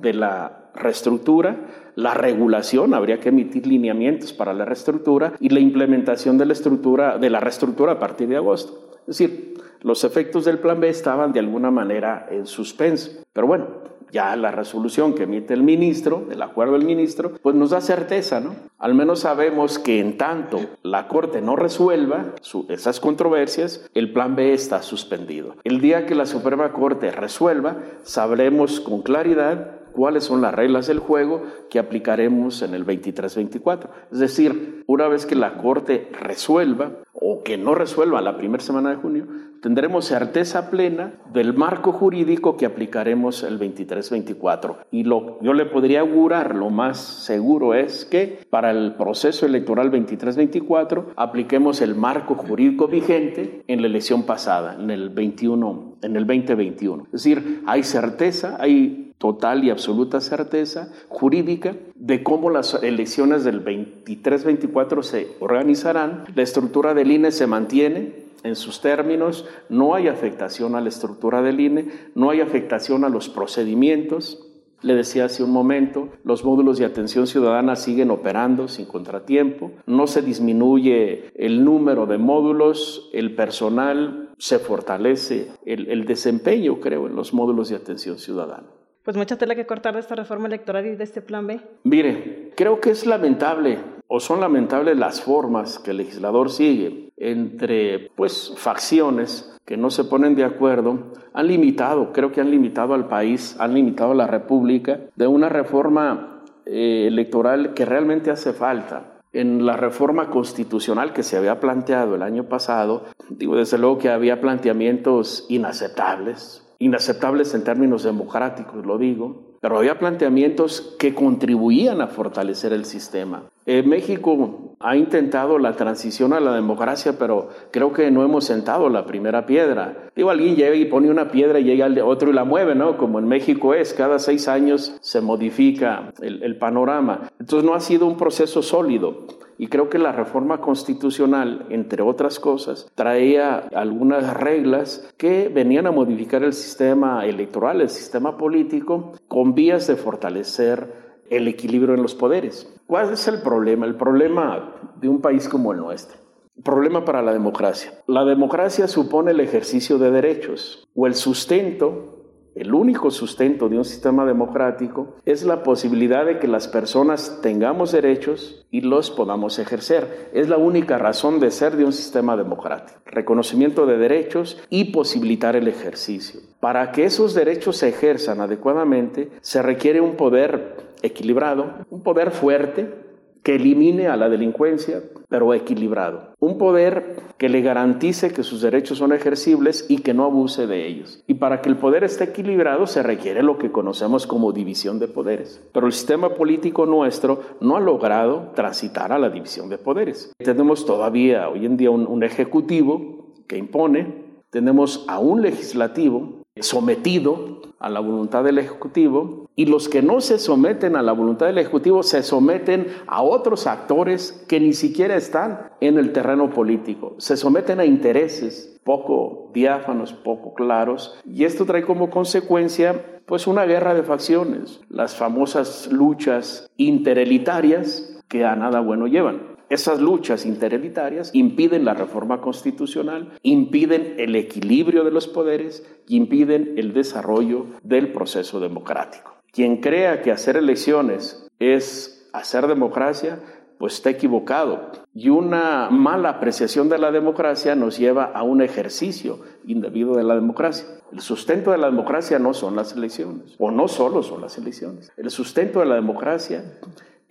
de 0.00 0.14
la 0.14 0.65
reestructura, 0.76 1.56
la 1.94 2.14
regulación, 2.14 2.94
habría 2.94 3.20
que 3.20 3.30
emitir 3.30 3.66
lineamientos 3.66 4.32
para 4.32 4.52
la 4.52 4.64
reestructura 4.64 5.32
y 5.40 5.48
la 5.48 5.60
implementación 5.60 6.38
de 6.38 6.46
la 6.46 6.52
estructura 6.52 7.18
de 7.18 7.30
la 7.30 7.40
reestructura 7.40 7.92
a 7.92 7.98
partir 7.98 8.28
de 8.28 8.36
agosto. 8.36 8.90
Es 9.00 9.18
decir, 9.18 9.54
los 9.82 10.04
efectos 10.04 10.44
del 10.44 10.58
plan 10.58 10.80
B 10.80 10.88
estaban 10.88 11.32
de 11.32 11.40
alguna 11.40 11.70
manera 11.70 12.26
en 12.30 12.46
suspenso. 12.46 13.12
Pero 13.32 13.46
bueno, 13.46 13.66
ya 14.12 14.36
la 14.36 14.50
resolución 14.50 15.14
que 15.14 15.24
emite 15.24 15.54
el 15.54 15.62
ministro, 15.62 16.26
el 16.30 16.42
acuerdo 16.42 16.74
del 16.74 16.84
ministro, 16.84 17.32
pues 17.42 17.54
nos 17.54 17.70
da 17.70 17.80
certeza, 17.80 18.40
¿no? 18.40 18.54
Al 18.78 18.94
menos 18.94 19.20
sabemos 19.20 19.78
que 19.78 20.00
en 20.00 20.16
tanto 20.16 20.60
la 20.82 21.08
Corte 21.08 21.40
no 21.40 21.56
resuelva 21.56 22.34
esas 22.68 23.00
controversias, 23.00 23.88
el 23.94 24.12
plan 24.12 24.36
B 24.36 24.52
está 24.52 24.82
suspendido. 24.82 25.56
El 25.64 25.80
día 25.80 26.06
que 26.06 26.14
la 26.14 26.26
Suprema 26.26 26.72
Corte 26.72 27.10
resuelva, 27.10 27.76
sabremos 28.04 28.80
con 28.80 29.02
claridad 29.02 29.72
cuáles 29.96 30.24
son 30.24 30.42
las 30.42 30.54
reglas 30.54 30.86
del 30.86 30.98
juego 30.98 31.42
que 31.70 31.78
aplicaremos 31.78 32.60
en 32.60 32.74
el 32.74 32.84
23-24. 32.86 33.88
Es 34.12 34.18
decir, 34.18 34.84
una 34.86 35.08
vez 35.08 35.24
que 35.24 35.34
la 35.34 35.56
Corte 35.56 36.10
resuelva 36.20 36.92
o 37.14 37.42
que 37.42 37.56
no 37.56 37.74
resuelva 37.74 38.20
la 38.20 38.36
primera 38.36 38.62
semana 38.62 38.90
de 38.90 38.96
junio, 38.96 39.26
tendremos 39.62 40.04
certeza 40.04 40.70
plena 40.70 41.14
del 41.32 41.54
marco 41.54 41.92
jurídico 41.92 42.56
que 42.56 42.66
aplicaremos 42.66 43.42
el 43.42 43.58
23-24. 43.58 44.76
Y 44.90 45.04
lo, 45.04 45.40
yo 45.42 45.54
le 45.54 45.64
podría 45.64 46.00
augurar, 46.00 46.54
lo 46.54 46.68
más 46.68 46.98
seguro 46.98 47.74
es 47.74 48.04
que 48.04 48.40
para 48.50 48.70
el 48.70 48.94
proceso 48.94 49.46
electoral 49.46 49.90
23-24 49.90 51.06
apliquemos 51.16 51.80
el 51.80 51.94
marco 51.94 52.34
jurídico 52.34 52.86
vigente 52.86 53.64
en 53.66 53.80
la 53.80 53.88
elección 53.88 54.24
pasada, 54.24 54.76
en 54.78 54.90
el 54.90 55.08
21, 55.08 55.96
en 56.02 56.16
el 56.16 56.26
2021. 56.26 57.04
Es 57.06 57.12
decir, 57.12 57.62
hay 57.66 57.82
certeza, 57.82 58.58
hay 58.60 59.05
total 59.18 59.64
y 59.64 59.70
absoluta 59.70 60.20
certeza 60.20 60.92
jurídica 61.08 61.74
de 61.94 62.22
cómo 62.22 62.50
las 62.50 62.74
elecciones 62.82 63.44
del 63.44 63.64
23-24 63.64 65.02
se 65.02 65.28
organizarán. 65.40 66.24
La 66.34 66.42
estructura 66.42 66.94
del 66.94 67.10
INE 67.10 67.32
se 67.32 67.46
mantiene 67.46 68.26
en 68.42 68.56
sus 68.56 68.80
términos, 68.80 69.46
no 69.68 69.94
hay 69.94 70.08
afectación 70.08 70.76
a 70.76 70.80
la 70.80 70.88
estructura 70.88 71.42
del 71.42 71.60
INE, 71.60 71.88
no 72.14 72.30
hay 72.30 72.40
afectación 72.40 73.04
a 73.04 73.08
los 73.08 73.28
procedimientos. 73.28 74.42
Le 74.82 74.94
decía 74.94 75.24
hace 75.24 75.42
un 75.42 75.50
momento, 75.50 76.10
los 76.22 76.44
módulos 76.44 76.78
de 76.78 76.84
atención 76.84 77.26
ciudadana 77.26 77.74
siguen 77.74 78.10
operando 78.10 78.68
sin 78.68 78.84
contratiempo, 78.84 79.72
no 79.86 80.06
se 80.06 80.20
disminuye 80.20 81.32
el 81.34 81.64
número 81.64 82.06
de 82.06 82.18
módulos, 82.18 83.08
el 83.14 83.34
personal 83.34 84.28
se 84.38 84.58
fortalece, 84.58 85.48
el, 85.64 85.88
el 85.88 86.04
desempeño, 86.04 86.78
creo, 86.78 87.06
en 87.06 87.16
los 87.16 87.32
módulos 87.32 87.70
de 87.70 87.76
atención 87.76 88.18
ciudadana 88.18 88.66
pues 89.06 89.16
mucha 89.16 89.38
tela 89.38 89.54
que 89.54 89.66
cortar 89.66 89.94
de 89.94 90.00
esta 90.00 90.16
reforma 90.16 90.48
electoral 90.48 90.84
y 90.84 90.96
de 90.96 91.04
este 91.04 91.22
plan 91.22 91.46
B. 91.46 91.60
Mire, 91.84 92.50
creo 92.56 92.80
que 92.80 92.90
es 92.90 93.06
lamentable 93.06 93.78
o 94.08 94.18
son 94.18 94.40
lamentables 94.40 94.98
las 94.98 95.20
formas 95.20 95.78
que 95.78 95.92
el 95.92 95.98
legislador 95.98 96.50
sigue 96.50 97.10
entre 97.16 98.10
pues 98.16 98.52
facciones 98.56 99.56
que 99.64 99.76
no 99.76 99.90
se 99.90 100.02
ponen 100.02 100.34
de 100.34 100.42
acuerdo, 100.42 101.12
han 101.32 101.46
limitado, 101.46 102.12
creo 102.12 102.32
que 102.32 102.40
han 102.40 102.50
limitado 102.50 102.94
al 102.94 103.06
país, 103.06 103.54
han 103.60 103.74
limitado 103.74 104.10
a 104.10 104.16
la 104.16 104.26
República 104.26 104.98
de 105.14 105.28
una 105.28 105.48
reforma 105.48 106.42
eh, 106.66 107.04
electoral 107.06 107.74
que 107.74 107.84
realmente 107.84 108.32
hace 108.32 108.52
falta 108.52 109.20
en 109.32 109.64
la 109.64 109.76
reforma 109.76 110.30
constitucional 110.30 111.12
que 111.12 111.22
se 111.22 111.36
había 111.36 111.60
planteado 111.60 112.16
el 112.16 112.22
año 112.22 112.48
pasado, 112.48 113.04
digo 113.30 113.54
desde 113.56 113.78
luego 113.78 113.98
que 113.98 114.08
había 114.08 114.40
planteamientos 114.40 115.46
inaceptables, 115.48 116.65
inaceptables 116.78 117.54
en 117.54 117.64
términos 117.64 118.02
democráticos, 118.02 118.84
lo 118.84 118.98
digo, 118.98 119.46
pero 119.60 119.78
había 119.78 119.98
planteamientos 119.98 120.94
que 120.98 121.14
contribuían 121.14 122.00
a 122.00 122.06
fortalecer 122.06 122.72
el 122.72 122.84
sistema. 122.84 123.44
Eh, 123.64 123.82
México 123.82 124.76
ha 124.78 124.96
intentado 124.96 125.58
la 125.58 125.72
transición 125.72 126.32
a 126.32 126.40
la 126.40 126.54
democracia, 126.54 127.18
pero 127.18 127.48
creo 127.72 127.92
que 127.92 128.10
no 128.10 128.22
hemos 128.22 128.44
sentado 128.44 128.88
la 128.88 129.06
primera 129.06 129.46
piedra. 129.46 130.10
Digo, 130.14 130.30
alguien 130.30 130.54
llega 130.54 130.76
y 130.76 130.84
pone 130.84 131.10
una 131.10 131.30
piedra 131.30 131.58
y 131.58 131.64
llega 131.64 131.88
otro 132.04 132.30
y 132.30 132.34
la 132.34 132.44
mueve, 132.44 132.74
¿no? 132.74 132.96
Como 132.96 133.18
en 133.18 133.26
México 133.26 133.74
es, 133.74 133.92
cada 133.92 134.18
seis 134.18 134.46
años 134.46 134.96
se 135.00 135.20
modifica 135.20 136.12
el, 136.20 136.42
el 136.42 136.58
panorama. 136.58 137.30
Entonces 137.40 137.68
no 137.68 137.74
ha 137.74 137.80
sido 137.80 138.06
un 138.06 138.16
proceso 138.16 138.62
sólido. 138.62 139.26
Y 139.58 139.68
creo 139.68 139.88
que 139.88 139.98
la 139.98 140.12
reforma 140.12 140.60
constitucional, 140.60 141.66
entre 141.70 142.02
otras 142.02 142.38
cosas, 142.38 142.90
traía 142.94 143.58
algunas 143.74 144.34
reglas 144.34 145.08
que 145.16 145.48
venían 145.48 145.86
a 145.86 145.92
modificar 145.92 146.42
el 146.42 146.52
sistema 146.52 147.24
electoral, 147.24 147.80
el 147.80 147.88
sistema 147.88 148.36
político, 148.36 149.12
con 149.28 149.54
vías 149.54 149.86
de 149.86 149.96
fortalecer 149.96 151.06
el 151.30 151.48
equilibrio 151.48 151.94
en 151.94 152.02
los 152.02 152.14
poderes. 152.14 152.72
¿Cuál 152.86 153.12
es 153.12 153.26
el 153.28 153.40
problema? 153.42 153.86
El 153.86 153.96
problema 153.96 154.74
de 155.00 155.08
un 155.08 155.20
país 155.20 155.48
como 155.48 155.72
el 155.72 155.78
nuestro. 155.78 156.18
Problema 156.62 157.04
para 157.04 157.22
la 157.22 157.32
democracia. 157.32 157.92
La 158.06 158.24
democracia 158.24 158.88
supone 158.88 159.32
el 159.32 159.40
ejercicio 159.40 159.98
de 159.98 160.10
derechos 160.10 160.88
o 160.94 161.06
el 161.06 161.14
sustento 161.14 162.15
el 162.56 162.72
único 162.72 163.10
sustento 163.10 163.68
de 163.68 163.76
un 163.76 163.84
sistema 163.84 164.24
democrático 164.24 165.16
es 165.26 165.44
la 165.44 165.62
posibilidad 165.62 166.24
de 166.24 166.38
que 166.38 166.48
las 166.48 166.68
personas 166.68 167.40
tengamos 167.42 167.92
derechos 167.92 168.66
y 168.70 168.80
los 168.80 169.10
podamos 169.10 169.58
ejercer. 169.58 170.30
Es 170.32 170.48
la 170.48 170.56
única 170.56 170.96
razón 170.96 171.38
de 171.38 171.50
ser 171.50 171.76
de 171.76 171.84
un 171.84 171.92
sistema 171.92 172.34
democrático. 172.34 172.98
Reconocimiento 173.04 173.84
de 173.84 173.98
derechos 173.98 174.58
y 174.70 174.84
posibilitar 174.84 175.54
el 175.54 175.68
ejercicio. 175.68 176.40
Para 176.58 176.92
que 176.92 177.04
esos 177.04 177.34
derechos 177.34 177.76
se 177.76 177.90
ejerzan 177.90 178.40
adecuadamente, 178.40 179.30
se 179.42 179.60
requiere 179.60 180.00
un 180.00 180.16
poder 180.16 180.94
equilibrado, 181.02 181.74
un 181.90 182.02
poder 182.02 182.30
fuerte, 182.30 183.05
que 183.46 183.54
elimine 183.54 184.08
a 184.08 184.16
la 184.16 184.28
delincuencia, 184.28 185.04
pero 185.28 185.54
equilibrado. 185.54 186.34
Un 186.40 186.58
poder 186.58 187.14
que 187.38 187.48
le 187.48 187.60
garantice 187.60 188.32
que 188.32 188.42
sus 188.42 188.60
derechos 188.60 188.98
son 188.98 189.12
ejercibles 189.12 189.86
y 189.88 189.98
que 189.98 190.14
no 190.14 190.24
abuse 190.24 190.66
de 190.66 190.84
ellos. 190.88 191.22
Y 191.28 191.34
para 191.34 191.60
que 191.60 191.68
el 191.68 191.76
poder 191.76 192.02
esté 192.02 192.24
equilibrado 192.24 192.88
se 192.88 193.04
requiere 193.04 193.44
lo 193.44 193.56
que 193.56 193.70
conocemos 193.70 194.26
como 194.26 194.50
división 194.50 194.98
de 194.98 195.06
poderes. 195.06 195.64
Pero 195.70 195.86
el 195.86 195.92
sistema 195.92 196.30
político 196.30 196.86
nuestro 196.86 197.40
no 197.60 197.76
ha 197.76 197.80
logrado 197.80 198.50
transitar 198.56 199.12
a 199.12 199.18
la 199.20 199.30
división 199.30 199.68
de 199.68 199.78
poderes. 199.78 200.32
Tenemos 200.38 200.84
todavía 200.84 201.48
hoy 201.48 201.66
en 201.66 201.76
día 201.76 201.92
un, 201.92 202.24
ejecutivo 202.24 203.32
que 203.46 203.58
impone, 203.58 204.24
tenemos 204.50 205.04
a 205.06 205.20
un 205.20 205.42
legislativo 205.42 206.42
sometido 206.58 207.62
a 207.78 207.90
la 207.90 208.00
voluntad 208.00 208.42
del 208.42 208.58
Ejecutivo 208.58 209.45
y 209.56 209.66
los 209.66 209.88
que 209.88 210.02
no 210.02 210.20
se 210.20 210.38
someten 210.38 210.94
a 210.94 211.02
la 211.02 211.12
voluntad 211.12 211.46
del 211.46 211.58
Ejecutivo 211.58 212.02
se 212.02 212.22
someten 212.22 212.86
a 213.06 213.22
otros 213.22 213.66
actores 213.66 214.44
que 214.46 214.60
ni 214.60 214.74
siquiera 214.74 215.16
están 215.16 215.70
en 215.80 215.98
el 215.98 216.12
terreno 216.12 216.50
político, 216.50 217.16
se 217.18 217.36
someten 217.36 217.80
a 217.80 217.86
intereses 217.86 218.78
poco 218.84 219.50
diáfanos, 219.52 220.12
poco 220.12 220.54
claros 220.54 221.18
y 221.24 221.44
esto 221.44 221.64
trae 221.64 221.82
como 221.82 222.10
consecuencia 222.10 223.22
pues 223.26 223.48
una 223.48 223.64
guerra 223.64 223.94
de 223.94 224.04
facciones, 224.04 224.80
las 224.88 225.16
famosas 225.16 225.88
luchas 225.90 226.70
interelitarias 226.76 228.22
que 228.28 228.44
a 228.44 228.54
nada 228.54 228.80
bueno 228.80 229.08
llevan. 229.08 229.56
Esas 229.68 230.00
luchas 230.00 230.46
interelitarias 230.46 231.34
impiden 231.34 231.84
la 231.84 231.94
reforma 231.94 232.40
constitucional, 232.40 233.32
impiden 233.42 234.14
el 234.18 234.36
equilibrio 234.36 235.02
de 235.02 235.10
los 235.10 235.26
poderes 235.26 235.84
y 236.06 236.16
impiden 236.16 236.74
el 236.76 236.92
desarrollo 236.92 237.66
del 237.82 238.12
proceso 238.12 238.60
democrático. 238.60 239.35
Quien 239.56 239.78
crea 239.78 240.20
que 240.20 240.30
hacer 240.30 240.58
elecciones 240.58 241.48
es 241.58 242.28
hacer 242.34 242.66
democracia, 242.66 243.38
pues 243.78 243.94
está 243.94 244.10
equivocado. 244.10 244.92
Y 245.14 245.30
una 245.30 245.88
mala 245.88 246.28
apreciación 246.28 246.90
de 246.90 246.98
la 246.98 247.10
democracia 247.10 247.74
nos 247.74 247.96
lleva 247.96 248.24
a 248.24 248.42
un 248.42 248.60
ejercicio 248.60 249.40
indebido 249.66 250.14
de 250.14 250.24
la 250.24 250.34
democracia. 250.34 250.84
El 251.10 251.22
sustento 251.22 251.70
de 251.70 251.78
la 251.78 251.86
democracia 251.86 252.38
no 252.38 252.52
son 252.52 252.76
las 252.76 252.92
elecciones, 252.92 253.54
o 253.58 253.70
no 253.70 253.88
solo 253.88 254.22
son 254.22 254.42
las 254.42 254.58
elecciones. 254.58 255.10
El 255.16 255.30
sustento 255.30 255.80
de 255.80 255.86
la 255.86 255.94
democracia 255.94 256.78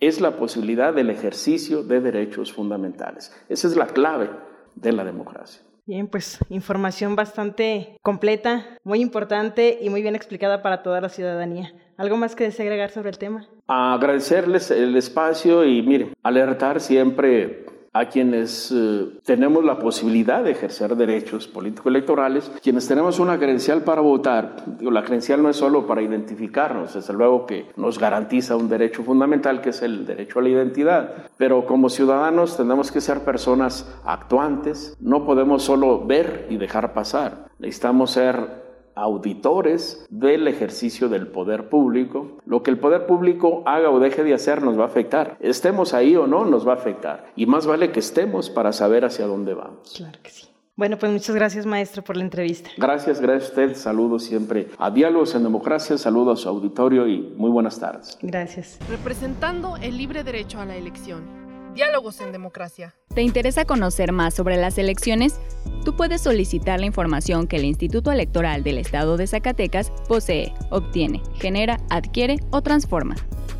es 0.00 0.20
la 0.20 0.32
posibilidad 0.32 0.92
del 0.92 1.10
ejercicio 1.10 1.84
de 1.84 2.00
derechos 2.00 2.52
fundamentales. 2.52 3.32
Esa 3.48 3.68
es 3.68 3.76
la 3.76 3.86
clave 3.86 4.30
de 4.74 4.92
la 4.92 5.04
democracia. 5.04 5.62
Bien, 5.86 6.08
pues 6.08 6.40
información 6.48 7.14
bastante 7.14 7.96
completa, 8.02 8.80
muy 8.82 9.00
importante 9.00 9.78
y 9.80 9.90
muy 9.90 10.02
bien 10.02 10.16
explicada 10.16 10.60
para 10.60 10.82
toda 10.82 11.00
la 11.00 11.08
ciudadanía. 11.08 11.72
¿Algo 11.98 12.16
más 12.16 12.34
que 12.34 12.44
desea 12.44 12.64
agregar 12.64 12.90
sobre 12.90 13.10
el 13.10 13.18
tema? 13.18 13.46
Agradecerles 13.66 14.70
el 14.70 14.96
espacio 14.96 15.64
y, 15.64 15.82
mire, 15.82 16.12
alertar 16.22 16.80
siempre 16.80 17.64
a 17.94 18.10
quienes 18.10 18.70
eh, 18.76 19.06
tenemos 19.24 19.64
la 19.64 19.78
posibilidad 19.78 20.44
de 20.44 20.50
ejercer 20.50 20.94
derechos 20.96 21.48
político-electorales, 21.48 22.52
quienes 22.62 22.86
tenemos 22.86 23.18
una 23.18 23.38
credencial 23.38 23.82
para 23.82 24.02
votar. 24.02 24.56
Digo, 24.78 24.90
la 24.90 25.02
credencial 25.02 25.42
no 25.42 25.48
es 25.48 25.56
solo 25.56 25.86
para 25.86 26.02
identificarnos, 26.02 26.92
desde 26.92 27.14
luego 27.14 27.46
que 27.46 27.66
nos 27.76 27.98
garantiza 27.98 28.56
un 28.56 28.68
derecho 28.68 29.02
fundamental 29.02 29.62
que 29.62 29.70
es 29.70 29.80
el 29.80 30.04
derecho 30.04 30.40
a 30.40 30.42
la 30.42 30.50
identidad, 30.50 31.14
pero 31.38 31.64
como 31.64 31.88
ciudadanos 31.88 32.58
tenemos 32.58 32.92
que 32.92 33.00
ser 33.00 33.20
personas 33.20 33.90
actuantes, 34.04 34.94
no 35.00 35.24
podemos 35.24 35.62
solo 35.62 36.04
ver 36.06 36.48
y 36.50 36.58
dejar 36.58 36.92
pasar, 36.92 37.46
necesitamos 37.58 38.10
ser 38.10 38.65
auditores 38.96 40.04
del 40.10 40.48
ejercicio 40.48 41.08
del 41.08 41.28
poder 41.28 41.68
público. 41.68 42.38
Lo 42.44 42.62
que 42.62 42.70
el 42.70 42.78
poder 42.78 43.06
público 43.06 43.62
haga 43.66 43.90
o 43.90 44.00
deje 44.00 44.24
de 44.24 44.34
hacer 44.34 44.62
nos 44.62 44.78
va 44.78 44.84
a 44.84 44.88
afectar. 44.88 45.36
Estemos 45.40 45.94
ahí 45.94 46.16
o 46.16 46.26
no, 46.26 46.44
nos 46.44 46.66
va 46.66 46.72
a 46.72 46.76
afectar. 46.76 47.26
Y 47.36 47.46
más 47.46 47.66
vale 47.66 47.92
que 47.92 48.00
estemos 48.00 48.50
para 48.50 48.72
saber 48.72 49.04
hacia 49.04 49.26
dónde 49.26 49.54
vamos. 49.54 49.94
Claro 49.96 50.18
que 50.22 50.30
sí. 50.30 50.48
Bueno, 50.76 50.98
pues 50.98 51.10
muchas 51.10 51.34
gracias, 51.34 51.64
maestro, 51.64 52.04
por 52.04 52.18
la 52.18 52.24
entrevista. 52.24 52.68
Gracias, 52.76 53.20
gracias 53.20 53.50
a 53.50 53.52
usted. 53.52 53.74
Saludos 53.76 54.24
siempre 54.24 54.68
a 54.78 54.90
Diálogos 54.90 55.34
en 55.34 55.42
Democracia, 55.42 55.96
saludos 55.96 56.40
a 56.40 56.42
su 56.42 56.48
auditorio 56.50 57.06
y 57.06 57.32
muy 57.36 57.50
buenas 57.50 57.80
tardes. 57.80 58.18
Gracias. 58.20 58.78
Representando 58.90 59.76
el 59.78 59.96
libre 59.96 60.22
derecho 60.22 60.60
a 60.60 60.66
la 60.66 60.76
elección. 60.76 61.45
Diálogos 61.76 62.22
en 62.22 62.32
Democracia. 62.32 62.94
¿Te 63.14 63.20
interesa 63.20 63.66
conocer 63.66 64.10
más 64.10 64.32
sobre 64.32 64.56
las 64.56 64.78
elecciones? 64.78 65.38
Tú 65.84 65.94
puedes 65.94 66.22
solicitar 66.22 66.80
la 66.80 66.86
información 66.86 67.46
que 67.46 67.56
el 67.56 67.66
Instituto 67.66 68.10
Electoral 68.10 68.64
del 68.64 68.78
Estado 68.78 69.18
de 69.18 69.26
Zacatecas 69.26 69.92
posee, 70.08 70.54
obtiene, 70.70 71.22
genera, 71.34 71.78
adquiere 71.90 72.38
o 72.50 72.62
transforma. 72.62 73.14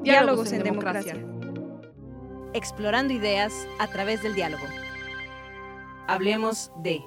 Diálogos, 0.01 0.51
en, 0.51 0.63
democracia. 0.63 1.15
Explorando 2.55 3.13
ideas 3.13 3.53
a 3.77 3.85
través 3.85 4.23
del 4.23 4.33
diálogo. 4.33 4.63
Hablemos 6.07 6.71
de... 6.77 7.03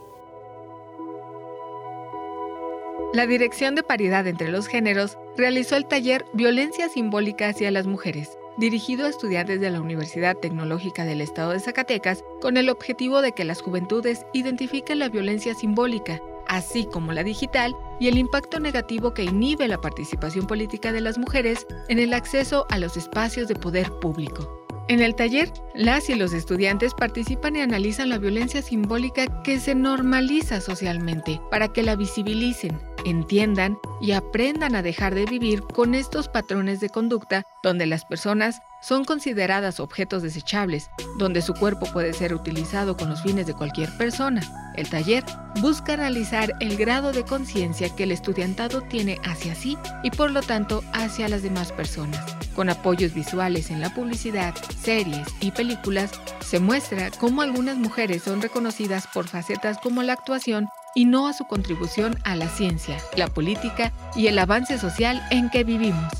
La 3.12 3.26
Dirección 3.26 3.74
de 3.74 3.82
Paridad 3.82 4.26
entre 4.26 4.48
los 4.48 4.66
Géneros 4.66 5.16
realizó 5.36 5.76
el 5.76 5.86
taller 5.86 6.24
Violencia 6.32 6.88
Simbólica 6.88 7.48
hacia 7.48 7.70
las 7.70 7.86
Mujeres, 7.86 8.36
dirigido 8.56 9.06
a 9.06 9.10
estudiantes 9.10 9.60
de 9.60 9.70
la 9.70 9.80
Universidad 9.80 10.36
Tecnológica 10.36 11.04
del 11.04 11.20
Estado 11.20 11.52
de 11.52 11.60
Zacatecas, 11.60 12.24
con 12.40 12.56
el 12.56 12.68
objetivo 12.68 13.22
de 13.22 13.32
que 13.32 13.44
las 13.44 13.62
juventudes 13.62 14.26
identifiquen 14.32 14.98
la 14.98 15.08
violencia 15.08 15.54
simbólica, 15.54 16.20
así 16.48 16.86
como 16.86 17.12
la 17.12 17.22
digital, 17.22 17.76
y 18.00 18.08
el 18.08 18.18
impacto 18.18 18.60
negativo 18.60 19.14
que 19.14 19.24
inhibe 19.24 19.68
la 19.68 19.80
participación 19.80 20.46
política 20.46 20.92
de 20.92 21.00
las 21.00 21.18
mujeres 21.18 21.66
en 21.88 21.98
el 21.98 22.12
acceso 22.12 22.66
a 22.70 22.78
los 22.78 22.96
espacios 22.96 23.48
de 23.48 23.54
poder 23.56 23.90
público. 24.00 24.65
En 24.88 25.02
el 25.02 25.16
taller, 25.16 25.52
las 25.74 26.08
y 26.10 26.14
los 26.14 26.32
estudiantes 26.32 26.94
participan 26.94 27.56
y 27.56 27.60
analizan 27.60 28.08
la 28.08 28.18
violencia 28.18 28.62
simbólica 28.62 29.42
que 29.42 29.58
se 29.58 29.74
normaliza 29.74 30.60
socialmente 30.60 31.40
para 31.50 31.72
que 31.72 31.82
la 31.82 31.96
visibilicen, 31.96 32.78
entiendan 33.06 33.78
y 34.00 34.12
aprendan 34.12 34.74
a 34.74 34.82
dejar 34.82 35.14
de 35.14 35.24
vivir 35.24 35.62
con 35.62 35.94
estos 35.94 36.28
patrones 36.28 36.80
de 36.80 36.90
conducta 36.90 37.44
donde 37.62 37.86
las 37.86 38.04
personas 38.04 38.60
son 38.82 39.04
consideradas 39.04 39.80
objetos 39.80 40.22
desechables, 40.22 40.90
donde 41.16 41.40
su 41.40 41.54
cuerpo 41.54 41.86
puede 41.92 42.12
ser 42.12 42.34
utilizado 42.34 42.96
con 42.96 43.08
los 43.08 43.22
fines 43.22 43.46
de 43.46 43.54
cualquier 43.54 43.96
persona. 43.96 44.42
El 44.76 44.90
taller 44.90 45.24
busca 45.60 45.94
analizar 45.94 46.52
el 46.60 46.76
grado 46.76 47.12
de 47.12 47.24
conciencia 47.24 47.88
que 47.94 48.02
el 48.02 48.12
estudiantado 48.12 48.82
tiene 48.82 49.18
hacia 49.24 49.54
sí 49.54 49.78
y 50.02 50.10
por 50.10 50.30
lo 50.30 50.42
tanto 50.42 50.82
hacia 50.92 51.28
las 51.28 51.42
demás 51.42 51.72
personas. 51.72 52.36
Con 52.54 52.68
apoyos 52.68 53.14
visuales 53.14 53.70
en 53.70 53.80
la 53.80 53.94
publicidad, 53.94 54.54
series 54.82 55.26
y 55.40 55.52
películas, 55.52 56.10
se 56.40 56.58
muestra 56.58 57.10
cómo 57.10 57.42
algunas 57.42 57.76
mujeres 57.76 58.22
son 58.22 58.42
reconocidas 58.42 59.06
por 59.12 59.28
facetas 59.28 59.78
como 59.78 60.02
la 60.02 60.14
actuación 60.14 60.68
y 60.96 61.04
no 61.04 61.28
a 61.28 61.34
su 61.34 61.44
contribución 61.44 62.18
a 62.24 62.34
la 62.34 62.48
ciencia, 62.48 62.96
la 63.16 63.28
política 63.28 63.92
y 64.16 64.28
el 64.28 64.38
avance 64.38 64.78
social 64.78 65.22
en 65.30 65.50
que 65.50 65.62
vivimos. 65.62 66.10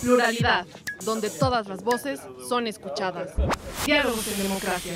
Pluralidad, 0.00 0.66
donde 1.04 1.28
todas 1.28 1.68
las 1.68 1.84
voces 1.84 2.20
son 2.48 2.66
escuchadas. 2.66 3.28
Diálogos 3.84 4.26
en 4.26 4.42
democracia. 4.42 4.94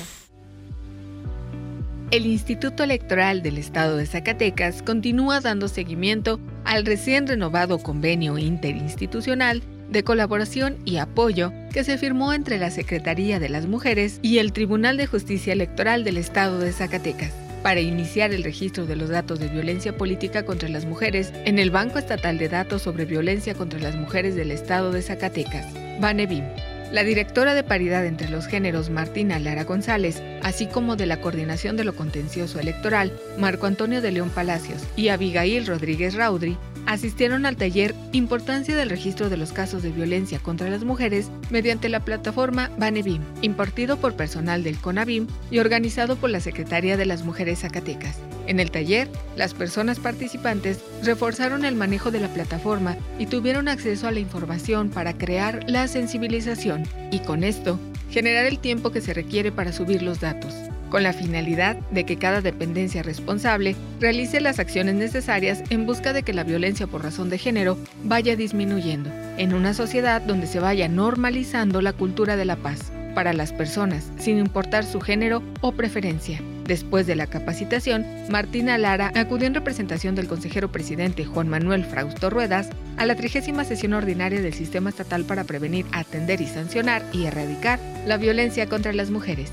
El 2.09 2.25
Instituto 2.25 2.83
Electoral 2.83 3.43
del 3.43 3.59
Estado 3.59 3.95
de 3.95 4.07
Zacatecas 4.07 4.81
continúa 4.81 5.39
dando 5.39 5.67
seguimiento 5.67 6.39
al 6.63 6.85
recién 6.85 7.27
renovado 7.27 7.77
convenio 7.77 8.39
interinstitucional 8.39 9.61
de 9.89 10.03
colaboración 10.03 10.77
y 10.83 10.97
apoyo 10.97 11.51
que 11.71 11.83
se 11.83 11.99
firmó 11.99 12.33
entre 12.33 12.57
la 12.57 12.71
Secretaría 12.71 13.39
de 13.39 13.49
las 13.49 13.67
Mujeres 13.67 14.19
y 14.23 14.39
el 14.39 14.51
Tribunal 14.51 14.97
de 14.97 15.05
Justicia 15.05 15.53
Electoral 15.53 16.03
del 16.03 16.17
Estado 16.17 16.57
de 16.57 16.71
Zacatecas 16.71 17.44
para 17.65 17.81
iniciar 17.81 18.31
el 18.31 18.43
registro 18.43 18.85
de 18.85 18.95
los 18.95 19.09
datos 19.09 19.39
de 19.39 19.47
violencia 19.47 19.97
política 19.97 20.45
contra 20.45 20.69
las 20.69 20.85
mujeres 20.85 21.33
en 21.45 21.57
el 21.57 21.71
Banco 21.71 21.97
Estatal 21.97 22.37
de 22.37 22.47
Datos 22.47 22.83
sobre 22.83 23.05
Violencia 23.05 23.55
contra 23.55 23.79
las 23.79 23.95
Mujeres 23.95 24.35
del 24.35 24.51
Estado 24.51 24.91
de 24.91 25.01
Zacatecas, 25.01 25.73
BANEVIM. 25.99 26.43
La 26.91 27.03
directora 27.03 27.55
de 27.55 27.63
Paridad 27.63 28.05
entre 28.05 28.29
los 28.29 28.45
Géneros, 28.45 28.91
Martina 28.91 29.39
Lara 29.39 29.63
González, 29.63 30.21
así 30.43 30.67
como 30.67 30.95
de 30.95 31.07
la 31.07 31.21
Coordinación 31.21 31.75
de 31.75 31.85
lo 31.85 31.95
Contencioso 31.95 32.59
Electoral, 32.59 33.11
Marco 33.39 33.65
Antonio 33.65 33.99
de 33.99 34.11
León 34.11 34.29
Palacios 34.29 34.83
y 34.95 35.07
Abigail 35.07 35.65
Rodríguez 35.65 36.13
Raudri, 36.13 36.59
asistieron 36.85 37.45
al 37.45 37.57
taller 37.57 37.95
Importancia 38.11 38.75
del 38.75 38.89
registro 38.89 39.29
de 39.29 39.37
los 39.37 39.51
casos 39.51 39.83
de 39.83 39.91
violencia 39.91 40.39
contra 40.39 40.69
las 40.69 40.83
mujeres 40.83 41.29
mediante 41.49 41.89
la 41.89 41.99
plataforma 41.99 42.71
Banebim, 42.77 43.21
impartido 43.41 43.97
por 43.97 44.15
personal 44.15 44.63
del 44.63 44.77
CONABIM 44.77 45.27
y 45.51 45.59
organizado 45.59 46.15
por 46.15 46.29
la 46.29 46.39
Secretaría 46.39 46.97
de 46.97 47.05
las 47.05 47.23
Mujeres 47.23 47.59
Zacatecas. 47.59 48.17
En 48.47 48.59
el 48.59 48.71
taller, 48.71 49.09
las 49.35 49.53
personas 49.53 49.99
participantes 49.99 50.79
reforzaron 51.03 51.65
el 51.65 51.75
manejo 51.75 52.11
de 52.11 52.19
la 52.19 52.27
plataforma 52.27 52.95
y 53.19 53.25
tuvieron 53.25 53.67
acceso 53.67 54.07
a 54.07 54.11
la 54.11 54.19
información 54.19 54.89
para 54.89 55.17
crear 55.17 55.63
la 55.67 55.87
sensibilización 55.87 56.83
y 57.11 57.19
con 57.19 57.43
esto 57.43 57.79
generar 58.11 58.45
el 58.45 58.59
tiempo 58.59 58.91
que 58.91 59.01
se 59.01 59.13
requiere 59.13 59.51
para 59.51 59.73
subir 59.73 60.03
los 60.03 60.19
datos 60.19 60.53
con 60.89 61.03
la 61.03 61.13
finalidad 61.13 61.75
de 61.91 62.05
que 62.05 62.17
cada 62.17 62.41
dependencia 62.41 63.03
responsable 63.03 63.75
realice 63.99 64.41
las 64.41 64.59
acciones 64.59 64.95
necesarias 64.95 65.63
en 65.69 65.85
busca 65.85 66.13
de 66.13 66.23
que 66.23 66.33
la 66.33 66.43
violencia 66.43 66.87
por 66.87 67.03
razón 67.03 67.29
de 67.29 67.37
género 67.37 67.77
vaya 68.03 68.35
disminuyendo, 68.35 69.09
en 69.37 69.53
una 69.53 69.73
sociedad 69.73 70.21
donde 70.21 70.47
se 70.47 70.59
vaya 70.59 70.87
normalizando 70.87 71.81
la 71.81 71.93
cultura 71.93 72.35
de 72.35 72.45
la 72.45 72.55
paz 72.55 72.91
para 73.15 73.33
las 73.33 73.51
personas, 73.51 74.11
sin 74.19 74.37
importar 74.37 74.85
su 74.85 75.01
género 75.01 75.41
o 75.61 75.71
preferencia. 75.71 76.39
Después 76.65 77.07
de 77.07 77.15
la 77.15 77.27
capacitación, 77.27 78.05
Martina 78.29 78.77
Lara 78.77 79.11
acudió 79.15 79.47
en 79.47 79.53
representación 79.53 80.15
del 80.15 80.27
consejero 80.27 80.71
presidente 80.71 81.25
Juan 81.25 81.47
Manuel 81.47 81.85
Frausto 81.85 82.29
Ruedas 82.29 82.69
a 82.97 83.05
la 83.05 83.15
trigésima 83.15 83.63
sesión 83.63 83.93
ordinaria 83.93 84.41
del 84.41 84.53
Sistema 84.53 84.89
Estatal 84.89 85.25
para 85.25 85.43
prevenir, 85.43 85.85
atender 85.91 86.41
y 86.41 86.47
sancionar 86.47 87.03
y 87.13 87.25
erradicar 87.25 87.79
la 88.05 88.17
violencia 88.17 88.67
contra 88.67 88.93
las 88.93 89.09
mujeres. 89.09 89.51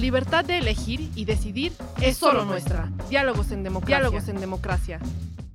Libertad 0.00 0.44
de 0.44 0.58
elegir 0.58 1.10
y 1.14 1.24
decidir 1.24 1.72
es 2.00 2.16
solo 2.16 2.44
nuestra. 2.44 2.90
Diálogos 3.08 3.50
en 3.50 3.62
democracia. 3.62 3.98
Diálogos 3.98 4.28
en 4.28 4.40
democracia. 4.40 5.00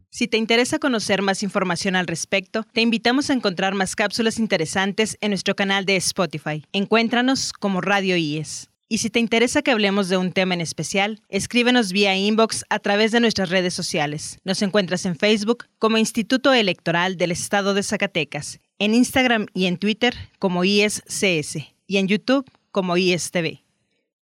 Si 0.10 0.29
te 0.29 0.38
interesa 0.38 0.79
conocer 0.79 1.21
más 1.21 1.43
información 1.43 1.97
al 1.97 2.08
respecto, 2.08 2.63
te 2.71 2.79
invitamos 2.79 3.29
a 3.29 3.34
encontrar 3.34 3.73
más 3.73 3.97
cápsulas 3.97 4.39
interesantes 4.39 5.17
en 5.19 5.31
nuestro 5.31 5.58
canal 5.58 5.86
de 5.86 5.97
Spotify. 5.97 6.63
Encuéntranos 6.71 7.51
como 7.51 7.81
Radio 7.81 8.15
IES. 8.15 8.69
Y 8.88 8.99
si 8.99 9.10
te 9.10 9.19
interesa 9.19 9.62
que 9.62 9.71
hablemos 9.71 10.08
de 10.10 10.17
un 10.17 10.31
tema 10.31 10.53
en 10.53 10.62
especial, 10.62 11.21
escríbenos 11.27 11.91
vía 11.91 12.15
inbox 12.15 12.63
a 12.69 12.79
través 12.79 13.12
de 13.12 13.19
nuestras 13.19 13.49
redes 13.49 13.73
sociales. 13.73 14.38
Nos 14.45 14.62
encuentras 14.62 15.05
en 15.05 15.17
Facebook 15.17 15.65
como 15.79 15.97
Instituto 15.97 16.53
Electoral 16.53 17.17
del 17.17 17.31
Estado 17.31 17.73
de 17.73 17.84
Zacatecas, 17.84 18.60
en 18.77 18.93
Instagram 18.93 19.47
y 19.53 19.65
en 19.65 19.77
Twitter 19.77 20.15
como 20.39 20.63
IESCS 20.63 21.58
y 21.88 21.97
en 21.97 22.08
YouTube 22.08 22.49
como 22.71 22.95
IESTV. 22.95 23.64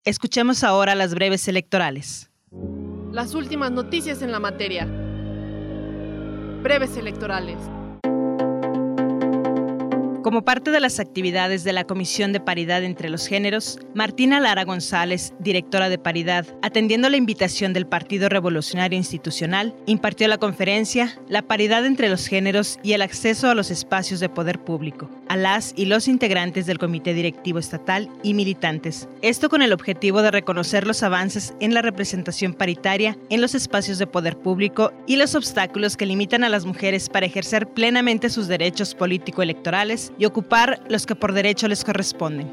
Escuchemos 0.05 0.63
ahora 0.63 0.95
las 0.95 1.13
breves 1.13 1.47
electorales. 1.49 2.29
Las 3.11 3.33
últimas 3.35 3.71
noticias 3.71 4.21
en 4.21 4.31
la 4.31 4.39
materia. 4.39 4.85
Breves 6.63 6.95
electorales. 6.95 7.57
Como 10.23 10.43
parte 10.43 10.69
de 10.71 10.81
las 10.81 10.99
actividades 10.99 11.63
de 11.63 11.71
la 11.71 11.85
Comisión 11.85 12.33
de 12.33 12.41
Paridad 12.41 12.83
entre 12.83 13.09
los 13.09 13.25
Géneros, 13.25 13.79
Martina 13.93 14.41
Lara 14.41 14.65
González, 14.65 15.33
directora 15.39 15.87
de 15.87 15.97
Paridad, 15.97 16.45
atendiendo 16.61 17.09
la 17.09 17.15
invitación 17.15 17.71
del 17.71 17.87
Partido 17.87 18.27
Revolucionario 18.27 18.97
Institucional, 18.97 19.73
impartió 19.85 20.27
la 20.27 20.37
conferencia 20.37 21.17
La 21.29 21.43
paridad 21.43 21.85
entre 21.85 22.09
los 22.09 22.27
géneros 22.27 22.79
y 22.83 22.93
el 22.93 23.01
acceso 23.01 23.49
a 23.49 23.55
los 23.55 23.71
espacios 23.71 24.19
de 24.19 24.27
poder 24.27 24.59
público, 24.59 25.09
a 25.29 25.37
las 25.37 25.73
y 25.77 25.85
los 25.85 26.09
integrantes 26.09 26.65
del 26.65 26.79
Comité 26.79 27.13
Directivo 27.13 27.57
Estatal 27.57 28.09
y 28.21 28.33
militantes. 28.33 29.07
Esto 29.21 29.47
con 29.47 29.61
el 29.61 29.71
objetivo 29.71 30.21
de 30.21 30.31
reconocer 30.31 30.85
los 30.85 31.01
avances 31.01 31.53
en 31.61 31.73
la 31.73 31.81
representación 31.81 32.53
paritaria 32.53 33.17
en 33.29 33.39
los 33.39 33.55
espacios 33.55 33.99
de 33.99 34.07
poder 34.07 34.37
público 34.37 34.91
y 35.07 35.15
los 35.15 35.33
obstáculos 35.35 35.95
que 35.95 36.05
limitan 36.05 36.43
a 36.43 36.49
las 36.49 36.65
mujeres 36.65 37.07
para 37.07 37.25
ejercer 37.25 37.67
plenamente 37.67 38.29
sus 38.29 38.49
derechos 38.49 38.93
político-electorales 38.95 40.08
y 40.17 40.25
ocupar 40.25 40.81
los 40.89 41.05
que 41.05 41.15
por 41.15 41.33
derecho 41.33 41.67
les 41.67 41.83
corresponden. 41.83 42.51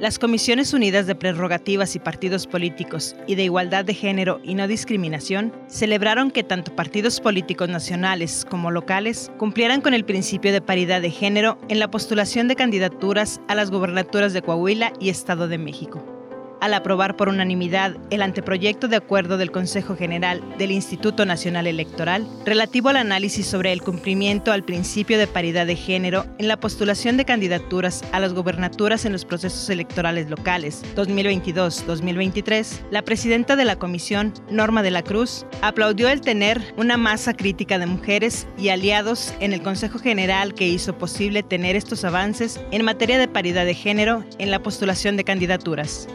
Las 0.00 0.18
Comisiones 0.18 0.72
Unidas 0.72 1.06
de 1.06 1.14
Prerrogativas 1.14 1.94
y 1.94 1.98
Partidos 1.98 2.46
Políticos 2.46 3.14
y 3.26 3.34
de 3.34 3.44
Igualdad 3.44 3.84
de 3.84 3.92
Género 3.92 4.40
y 4.42 4.54
No 4.54 4.66
Discriminación 4.66 5.52
celebraron 5.66 6.30
que 6.30 6.42
tanto 6.42 6.74
partidos 6.74 7.20
políticos 7.20 7.68
nacionales 7.68 8.46
como 8.48 8.70
locales 8.70 9.30
cumplieran 9.36 9.82
con 9.82 9.92
el 9.92 10.06
principio 10.06 10.52
de 10.52 10.62
paridad 10.62 11.02
de 11.02 11.10
género 11.10 11.58
en 11.68 11.78
la 11.78 11.90
postulación 11.90 12.48
de 12.48 12.56
candidaturas 12.56 13.42
a 13.46 13.54
las 13.54 13.70
gobernaturas 13.70 14.32
de 14.32 14.40
Coahuila 14.40 14.94
y 15.00 15.10
Estado 15.10 15.48
de 15.48 15.58
México 15.58 16.19
al 16.60 16.74
aprobar 16.74 17.16
por 17.16 17.28
unanimidad 17.28 17.96
el 18.10 18.22
anteproyecto 18.22 18.88
de 18.88 18.96
acuerdo 18.96 19.38
del 19.38 19.50
Consejo 19.50 19.96
General 19.96 20.42
del 20.58 20.70
Instituto 20.70 21.26
Nacional 21.26 21.66
Electoral 21.66 22.26
relativo 22.44 22.88
al 22.88 22.96
análisis 22.96 23.46
sobre 23.46 23.72
el 23.72 23.82
cumplimiento 23.82 24.52
al 24.52 24.64
principio 24.64 25.18
de 25.18 25.26
paridad 25.26 25.66
de 25.66 25.76
género 25.76 26.26
en 26.38 26.48
la 26.48 26.58
postulación 26.58 27.16
de 27.16 27.24
candidaturas 27.24 28.02
a 28.12 28.20
las 28.20 28.34
gobernaturas 28.34 29.04
en 29.04 29.12
los 29.12 29.24
procesos 29.24 29.68
electorales 29.70 30.28
locales 30.30 30.82
2022-2023, 30.96 32.80
la 32.90 33.02
presidenta 33.02 33.56
de 33.56 33.64
la 33.64 33.76
comisión, 33.76 34.32
Norma 34.50 34.82
de 34.82 34.90
la 34.90 35.02
Cruz, 35.02 35.46
aplaudió 35.62 36.08
el 36.08 36.20
tener 36.20 36.74
una 36.76 36.96
masa 36.96 37.34
crítica 37.34 37.78
de 37.78 37.86
mujeres 37.86 38.46
y 38.58 38.68
aliados 38.68 39.34
en 39.40 39.52
el 39.52 39.62
Consejo 39.62 39.98
General 39.98 40.54
que 40.54 40.68
hizo 40.68 40.96
posible 40.98 41.42
tener 41.42 41.76
estos 41.76 42.04
avances 42.04 42.60
en 42.70 42.84
materia 42.84 43.18
de 43.18 43.28
paridad 43.28 43.64
de 43.64 43.74
género 43.74 44.24
en 44.38 44.50
la 44.50 44.62
postulación 44.62 45.16
de 45.16 45.24
candidaturas. 45.24 46.08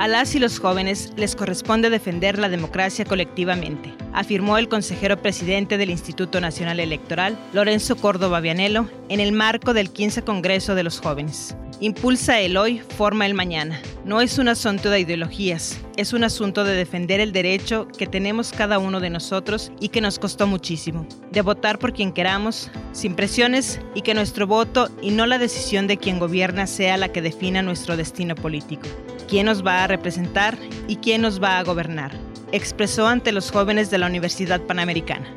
A 0.00 0.08
las 0.08 0.34
y 0.34 0.38
los 0.38 0.58
jóvenes 0.58 1.12
les 1.18 1.36
corresponde 1.36 1.90
defender 1.90 2.38
la 2.38 2.48
democracia 2.48 3.04
colectivamente, 3.04 3.92
afirmó 4.14 4.56
el 4.56 4.66
consejero 4.66 5.20
presidente 5.20 5.76
del 5.76 5.90
Instituto 5.90 6.40
Nacional 6.40 6.80
Electoral, 6.80 7.38
Lorenzo 7.52 7.96
Córdoba 7.96 8.40
Vianelo, 8.40 8.88
en 9.10 9.20
el 9.20 9.32
marco 9.32 9.74
del 9.74 9.90
15 9.90 10.22
Congreso 10.22 10.74
de 10.74 10.84
los 10.84 11.00
Jóvenes. 11.00 11.54
Impulsa 11.80 12.40
el 12.40 12.56
hoy, 12.56 12.80
forma 12.96 13.26
el 13.26 13.34
mañana. 13.34 13.78
No 14.06 14.22
es 14.22 14.38
un 14.38 14.48
asunto 14.48 14.88
de 14.88 15.00
ideologías, 15.00 15.78
es 15.98 16.14
un 16.14 16.24
asunto 16.24 16.64
de 16.64 16.72
defender 16.72 17.20
el 17.20 17.32
derecho 17.32 17.86
que 17.86 18.06
tenemos 18.06 18.52
cada 18.52 18.78
uno 18.78 19.00
de 19.00 19.10
nosotros 19.10 19.70
y 19.80 19.90
que 19.90 20.00
nos 20.00 20.18
costó 20.18 20.46
muchísimo, 20.46 21.06
de 21.30 21.42
votar 21.42 21.78
por 21.78 21.92
quien 21.92 22.12
queramos, 22.12 22.70
sin 22.92 23.16
presiones 23.16 23.78
y 23.94 24.00
que 24.00 24.14
nuestro 24.14 24.46
voto 24.46 24.88
y 25.02 25.10
no 25.10 25.26
la 25.26 25.36
decisión 25.36 25.86
de 25.86 25.98
quien 25.98 26.18
gobierna 26.18 26.66
sea 26.66 26.96
la 26.96 27.12
que 27.12 27.20
defina 27.20 27.60
nuestro 27.60 27.98
destino 27.98 28.34
político 28.34 28.88
quién 29.30 29.46
nos 29.46 29.64
va 29.64 29.84
a 29.84 29.86
representar 29.86 30.58
y 30.88 30.96
quién 30.96 31.22
nos 31.22 31.40
va 31.40 31.58
a 31.58 31.62
gobernar, 31.62 32.10
expresó 32.50 33.06
ante 33.06 33.30
los 33.30 33.52
jóvenes 33.52 33.88
de 33.88 33.98
la 33.98 34.08
Universidad 34.08 34.60
Panamericana. 34.62 35.32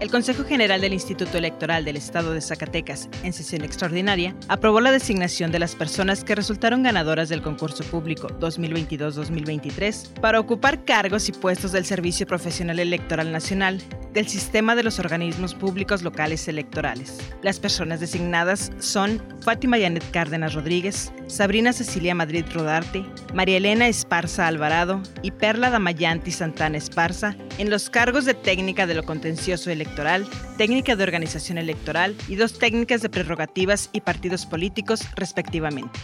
El 0.00 0.12
Consejo 0.12 0.44
General 0.44 0.80
del 0.80 0.92
Instituto 0.92 1.38
Electoral 1.38 1.84
del 1.84 1.96
Estado 1.96 2.32
de 2.32 2.40
Zacatecas, 2.40 3.08
en 3.24 3.32
sesión 3.32 3.64
extraordinaria, 3.64 4.32
aprobó 4.46 4.80
la 4.80 4.92
designación 4.92 5.50
de 5.50 5.58
las 5.58 5.74
personas 5.74 6.22
que 6.22 6.36
resultaron 6.36 6.84
ganadoras 6.84 7.28
del 7.28 7.42
concurso 7.42 7.82
público 7.82 8.28
2022-2023 8.38 10.20
para 10.20 10.38
ocupar 10.38 10.84
cargos 10.84 11.28
y 11.28 11.32
puestos 11.32 11.72
del 11.72 11.84
Servicio 11.84 12.28
Profesional 12.28 12.78
Electoral 12.78 13.32
Nacional 13.32 13.82
del 14.12 14.28
Sistema 14.28 14.76
de 14.76 14.84
los 14.84 15.00
Organismos 15.00 15.56
Públicos 15.56 16.02
Locales 16.02 16.46
Electorales. 16.46 17.18
Las 17.42 17.58
personas 17.58 17.98
designadas 17.98 18.70
son 18.78 19.20
Fátima 19.40 19.78
Yanet 19.78 20.08
Cárdenas 20.12 20.54
Rodríguez, 20.54 21.12
Sabrina 21.26 21.72
Cecilia 21.72 22.14
Madrid 22.14 22.44
Rodarte, 22.54 23.04
María 23.34 23.56
Elena 23.56 23.88
Esparza 23.88 24.46
Alvarado 24.46 25.02
y 25.22 25.32
Perla 25.32 25.70
Damayanti 25.70 26.30
Santana 26.30 26.78
Esparza 26.78 27.36
en 27.58 27.68
los 27.68 27.90
cargos 27.90 28.24
de 28.24 28.34
técnica 28.34 28.86
de 28.86 28.94
lo 28.94 29.02
contencioso 29.02 29.70
electoral 29.70 29.87
electoral, 29.88 30.28
técnica 30.56 30.96
de 30.96 31.02
organización 31.02 31.58
electoral 31.58 32.14
y 32.28 32.36
dos 32.36 32.58
técnicas 32.58 33.00
de 33.00 33.08
prerrogativas 33.08 33.88
y 33.92 34.02
partidos 34.02 34.44
políticos, 34.44 35.00
respectivamente. 35.16 35.98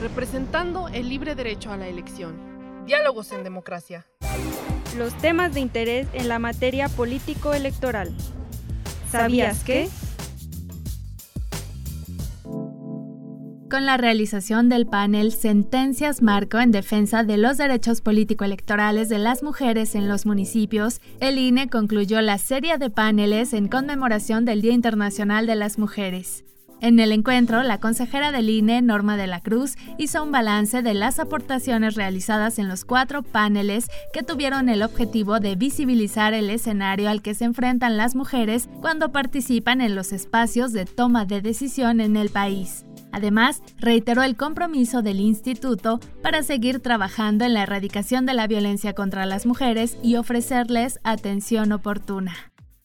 Representando 0.00 0.88
el 0.88 1.08
libre 1.08 1.34
derecho 1.34 1.72
a 1.72 1.76
la 1.76 1.88
elección. 1.88 2.34
Diálogos 2.86 3.32
en 3.32 3.44
democracia. 3.44 4.06
Los 4.96 5.16
temas 5.18 5.52
de 5.52 5.60
interés 5.60 6.06
en 6.14 6.28
la 6.28 6.38
materia 6.38 6.88
político-electoral. 6.88 8.14
¿Sabías 9.10 9.62
que? 9.62 9.88
Con 13.68 13.86
la 13.86 13.96
realización 13.96 14.68
del 14.68 14.86
panel 14.86 15.32
Sentencias 15.32 16.22
Marco 16.22 16.58
en 16.58 16.70
defensa 16.70 17.24
de 17.24 17.36
los 17.36 17.56
derechos 17.56 18.00
político-electorales 18.00 19.08
de 19.08 19.18
las 19.18 19.42
mujeres 19.42 19.94
en 19.94 20.08
los 20.08 20.26
municipios, 20.26 21.00
el 21.20 21.38
INE 21.38 21.68
concluyó 21.68 22.20
la 22.20 22.38
serie 22.38 22.78
de 22.78 22.90
paneles 22.90 23.52
en 23.52 23.68
conmemoración 23.68 24.44
del 24.44 24.62
Día 24.62 24.72
Internacional 24.72 25.46
de 25.46 25.56
las 25.56 25.78
Mujeres. 25.78 26.44
En 26.80 27.00
el 27.00 27.10
encuentro, 27.10 27.62
la 27.62 27.80
consejera 27.80 28.32
del 28.32 28.50
INE, 28.50 28.82
Norma 28.82 29.16
de 29.16 29.26
la 29.26 29.40
Cruz, 29.40 29.76
hizo 29.96 30.22
un 30.22 30.30
balance 30.30 30.82
de 30.82 30.92
las 30.92 31.18
aportaciones 31.18 31.94
realizadas 31.94 32.58
en 32.58 32.68
los 32.68 32.84
cuatro 32.84 33.22
paneles 33.22 33.86
que 34.12 34.22
tuvieron 34.22 34.68
el 34.68 34.82
objetivo 34.82 35.40
de 35.40 35.56
visibilizar 35.56 36.34
el 36.34 36.50
escenario 36.50 37.08
al 37.08 37.22
que 37.22 37.34
se 37.34 37.44
enfrentan 37.44 37.96
las 37.96 38.14
mujeres 38.14 38.68
cuando 38.82 39.10
participan 39.10 39.80
en 39.80 39.94
los 39.94 40.12
espacios 40.12 40.72
de 40.72 40.84
toma 40.84 41.24
de 41.24 41.40
decisión 41.40 42.00
en 42.00 42.16
el 42.16 42.28
país. 42.28 42.85
Además, 43.16 43.62
reiteró 43.78 44.22
el 44.22 44.36
compromiso 44.36 45.00
del 45.00 45.20
instituto 45.20 46.00
para 46.22 46.42
seguir 46.42 46.80
trabajando 46.80 47.46
en 47.46 47.54
la 47.54 47.62
erradicación 47.62 48.26
de 48.26 48.34
la 48.34 48.46
violencia 48.46 48.92
contra 48.92 49.24
las 49.24 49.46
mujeres 49.46 49.96
y 50.02 50.16
ofrecerles 50.16 51.00
atención 51.02 51.72
oportuna. 51.72 52.34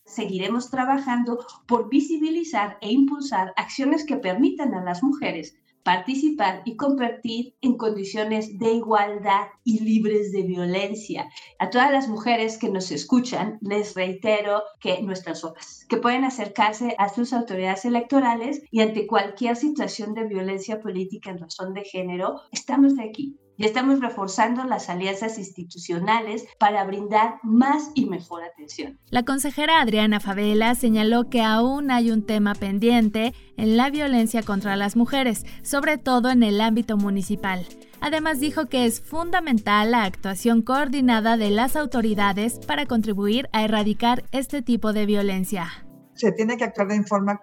Seguiremos 0.05 0.71
trabajando 0.71 1.45
por 1.67 1.89
visibilizar 1.89 2.77
e 2.79 2.93
impulsar 2.93 3.51
acciones 3.57 4.05
que 4.05 4.15
permitan 4.15 4.73
a 4.73 4.81
las 4.81 5.03
mujeres 5.03 5.57
participar 5.83 6.61
y 6.65 6.75
compartir 6.75 7.55
en 7.61 7.77
condiciones 7.77 8.59
de 8.59 8.73
igualdad 8.73 9.47
y 9.63 9.83
libres 9.83 10.31
de 10.31 10.43
violencia. 10.43 11.29
A 11.59 11.69
todas 11.69 11.91
las 11.91 12.07
mujeres 12.07 12.57
que 12.57 12.69
nos 12.69 12.91
escuchan, 12.91 13.57
les 13.61 13.95
reitero 13.95 14.63
que 14.79 15.01
nuestras 15.01 15.43
obras, 15.43 15.85
que 15.89 15.97
pueden 15.97 16.23
acercarse 16.23 16.95
a 16.97 17.09
sus 17.09 17.33
autoridades 17.33 17.85
electorales 17.85 18.61
y 18.71 18.81
ante 18.81 19.07
cualquier 19.07 19.55
situación 19.55 20.13
de 20.13 20.27
violencia 20.27 20.79
política 20.79 21.31
en 21.31 21.39
razón 21.39 21.73
de 21.73 21.83
género, 21.83 22.41
estamos 22.51 22.93
aquí 22.99 23.37
y 23.62 23.65
estamos 23.65 24.00
reforzando 24.00 24.63
las 24.63 24.89
alianzas 24.89 25.38
institucionales 25.38 26.47
para 26.58 26.84
brindar 26.84 27.36
más 27.43 27.91
y 27.93 28.08
mejor 28.08 28.43
atención. 28.43 28.97
La 29.12 29.24
consejera 29.24 29.82
Adriana 29.82 30.19
Favela 30.19 30.74
señaló 30.74 31.30
que 31.30 31.43
aún 31.43 31.91
hay 31.91 32.10
un 32.10 32.26
tema 32.26 32.56
pendiente 32.56 33.36
en 33.58 33.78
la 33.78 33.91
violencia 33.91 34.41
contra 34.41 34.76
las 34.76 34.95
mujeres, 34.95 35.45
sobre 35.62 36.00
todo 36.00 36.32
en 36.32 36.41
el 36.41 36.60
ámbito 36.60 36.97
municipal. 36.97 37.67
Además 38.00 38.39
dijo 38.39 38.65
que 38.65 38.86
es 38.86 39.00
fundamental 39.00 39.91
la 39.91 40.06
actuación 40.06 40.63
coordinada 40.63 41.38
de 41.38 41.52
las 41.52 41.76
autoridades 41.76 42.58
para 42.65 42.88
contribuir 42.88 43.47
a 43.54 43.63
erradicar 43.63 44.24
este 44.32 44.63
tipo 44.63 44.91
de 44.91 45.06
violencia. 45.06 45.86
Se 46.15 46.32
tiene 46.32 46.58
que 46.58 46.63
actuar 46.63 46.88
de 46.88 47.04
forma 47.04 47.38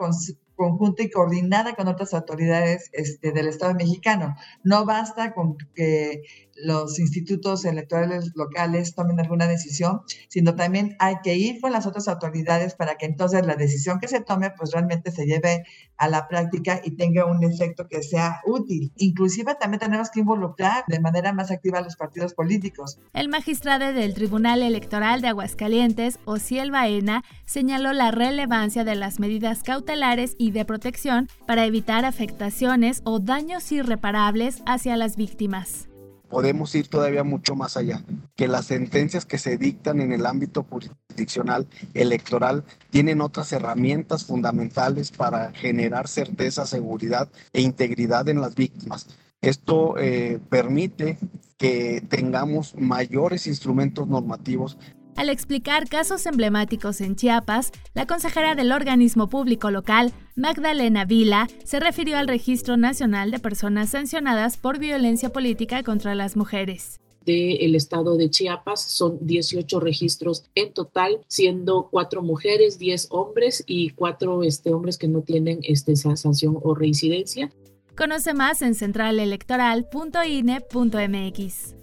conjunta 0.59 1.05
y 1.05 1.11
coordinada 1.11 1.75
con 1.77 1.87
otras 1.89 2.13
autoridades 2.13 2.91
este, 2.93 3.33
del 3.33 3.47
Estado 3.49 3.75
mexicano. 3.75 4.35
No 4.65 4.85
basta 4.85 5.33
con 5.33 5.57
que 5.75 6.23
los 6.65 6.99
institutos 6.99 7.65
electorales 7.65 8.33
locales 8.35 8.95
tomen 8.95 9.21
alguna 9.21 9.47
decisión, 9.47 10.01
sino 10.29 10.55
también 10.55 10.97
hay 10.99 11.17
que 11.23 11.37
ir 11.37 11.61
con 11.61 11.73
las 11.73 11.87
otras 11.87 12.09
autoridades 12.09 12.75
para 12.75 12.97
que 12.97 13.07
entonces 13.07 13.47
la 13.47 13.57
decisión 13.57 13.99
que 14.01 14.09
se 14.09 14.21
tome 14.21 14.51
pues 14.51 14.73
realmente 14.73 15.11
se 15.11 15.27
lleve 15.27 15.65
a 15.97 16.09
la 16.09 16.29
práctica 16.29 16.81
y 16.85 16.93
tenga 16.93 17.27
un 17.27 17.43
efecto 17.45 17.87
que 17.89 18.03
sea 18.03 18.41
útil. 18.45 18.93
Inclusive 18.97 19.55
también 19.55 19.81
tenemos 19.81 20.11
que 20.11 20.21
involucrar 20.21 20.85
de 20.89 21.01
manera 21.01 21.33
más 21.33 21.51
activa 21.51 21.79
a 21.79 21.83
los 21.83 21.97
partidos 21.97 22.35
políticos. 22.35 22.99
El 23.13 23.29
magistrado 23.29 23.93
del 23.93 24.15
Tribunal 24.15 24.63
Electoral 24.63 25.21
de 25.21 25.29
Aguascalientes, 25.29 26.19
Ociel 26.25 26.71
Baena, 26.71 27.25
señaló 27.45 27.93
la 27.93 28.11
relevancia 28.11 28.85
de 28.85 28.97
las 28.97 29.21
medidas 29.21 29.63
cautelares 29.63 30.35
y 30.39 30.51
de 30.51 30.65
protección 30.65 31.29
para 31.47 31.65
evitar 31.65 32.05
afectaciones 32.05 33.03
o 33.05 33.21
daños 33.21 33.71
irreparables 33.73 34.63
hacia 34.67 34.97
las 34.97 35.17
víctimas 35.17 35.89
podemos 36.29 36.75
ir 36.75 36.89
todavía 36.89 37.25
mucho 37.25 37.55
más 37.55 37.77
allá, 37.77 38.03
que 38.37 38.49
las 38.49 38.67
sentencias 38.67 39.27
que 39.27 39.39
se 39.39 39.57
dictan 39.57 40.01
en 40.01 40.13
el 40.13 40.27
ámbito 40.27 40.65
jurisdiccional 40.65 41.67
electoral 41.95 42.65
tienen 42.91 43.21
otras 43.21 43.53
herramientas 43.53 44.25
fundamentales 44.25 45.11
para 45.11 45.53
generar 45.53 46.09
certeza, 46.09 46.67
seguridad 46.67 47.29
e 47.53 47.61
integridad 47.61 48.29
en 48.29 48.41
las 48.41 48.55
víctimas. 48.55 49.07
Esto 49.41 49.97
eh, 49.99 50.41
permite 50.49 51.19
que 51.57 52.03
tengamos 52.09 52.75
mayores 52.77 53.47
instrumentos 53.47 54.09
normativos 54.09 54.77
al 55.19 55.31
explicar 55.31 55.89
casos 55.89 56.27
emblemáticos 56.27 57.01
en 57.01 57.17
Chiapas, 57.17 57.73
la 57.93 58.07
consejera 58.07 58.55
del 58.55 58.71
organismo 58.71 59.29
público 59.29 59.73
local, 59.73 60.13
Magdalena 60.39 61.05
Vila, 61.05 61.49
se 61.65 61.81
refirió 61.81 62.17
al 62.17 62.29
Registro 62.29 62.77
Nacional 62.77 63.31
de 63.31 63.41
Personas 63.41 63.91
Sancionadas 63.91 64.57
por 64.57 64.79
Violencia 64.79 65.31
Política 65.31 65.83
contra 65.83 66.15
las 66.15 66.37
Mujeres 66.37 67.01
del 67.29 67.75
estado 67.75 68.17
de 68.17 68.31
Chiapas. 68.31 68.81
Son 68.81 69.19
18 69.21 69.81
registros 69.81 70.45
en 70.55 70.73
total, 70.73 71.21
siendo 71.27 71.89
cuatro 71.91 72.23
mujeres, 72.23 72.79
10 72.79 73.09
hombres 73.11 73.63
y 73.67 73.91
cuatro 73.91 74.43
este, 74.43 74.73
hombres 74.73 74.97
que 74.97 75.09
no 75.09 75.21
tienen 75.23 75.59
este, 75.63 75.95
sanción 75.97 76.59
o 76.63 76.75
reincidencia. 76.75 77.51
Conoce 77.97 78.33
más 78.33 78.63
en 78.63 78.75
centralelectoral.ine.mx. 78.75 81.75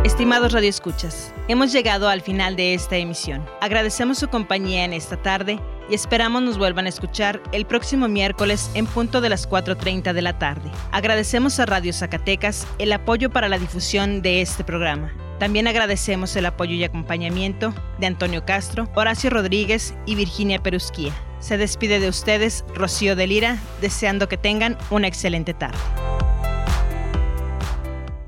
Estimados 0.03 0.51
radioescuchas, 0.51 1.33
hemos 1.47 1.71
llegado 1.71 2.09
al 2.09 2.21
final 2.21 2.55
de 2.55 2.73
esta 2.73 2.97
emisión. 2.97 3.45
Agradecemos 3.59 4.17
su 4.17 4.27
compañía 4.29 4.83
en 4.83 4.93
esta 4.93 5.15
tarde 5.15 5.59
y 5.89 5.93
esperamos 5.93 6.41
nos 6.41 6.57
vuelvan 6.57 6.85
a 6.85 6.89
escuchar 6.89 7.41
el 7.51 7.65
próximo 7.65 8.07
miércoles 8.07 8.69
en 8.73 8.87
punto 8.87 9.21
de 9.21 9.29
las 9.29 9.47
4.30 9.47 10.13
de 10.13 10.21
la 10.21 10.37
tarde. 10.37 10.71
Agradecemos 10.91 11.59
a 11.59 11.65
Radio 11.65 11.93
Zacatecas 11.93 12.67
el 12.79 12.93
apoyo 12.93 13.29
para 13.29 13.47
la 13.47 13.59
difusión 13.59 14.21
de 14.21 14.41
este 14.41 14.63
programa. 14.63 15.11
También 15.41 15.67
agradecemos 15.67 16.35
el 16.35 16.45
apoyo 16.45 16.75
y 16.75 16.83
acompañamiento 16.83 17.73
de 17.99 18.05
Antonio 18.05 18.45
Castro, 18.45 18.87
Horacio 18.93 19.31
Rodríguez 19.31 19.95
y 20.05 20.13
Virginia 20.13 20.61
Perusquía. 20.61 21.11
Se 21.39 21.57
despide 21.57 21.99
de 21.99 22.09
ustedes 22.09 22.63
Rocío 22.75 23.15
de 23.15 23.25
Lira, 23.25 23.57
deseando 23.81 24.29
que 24.29 24.37
tengan 24.37 24.77
una 24.91 25.07
excelente 25.07 25.55
tarde. 25.55 25.79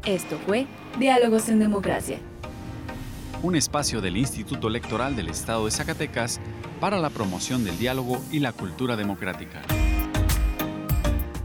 Esto 0.08 0.40
fue 0.48 0.66
Diálogos 0.98 1.50
en 1.50 1.60
Democracia. 1.60 2.18
Un 3.44 3.56
espacio 3.56 4.02
del 4.02 4.18
Instituto 4.18 4.68
Electoral 4.68 5.16
del 5.16 5.30
Estado 5.30 5.66
de 5.66 5.72
Zacatecas 5.72 6.40
para 6.80 6.98
la 6.98 7.12
promoción 7.12 7.64
del 7.64 7.78
diálogo 7.78 8.24
y 8.32 8.40
la 8.40 8.54
cultura 8.54 8.96
democrática. 8.96 9.62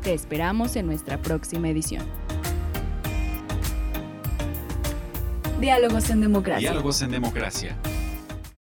Te 0.02 0.14
esperamos 0.14 0.76
en 0.76 0.86
nuestra 0.86 1.18
próxima 1.18 1.68
edición. 1.68 2.06
Diálogos 5.60 6.10
en 7.02 7.10
Democracia. 7.10 7.76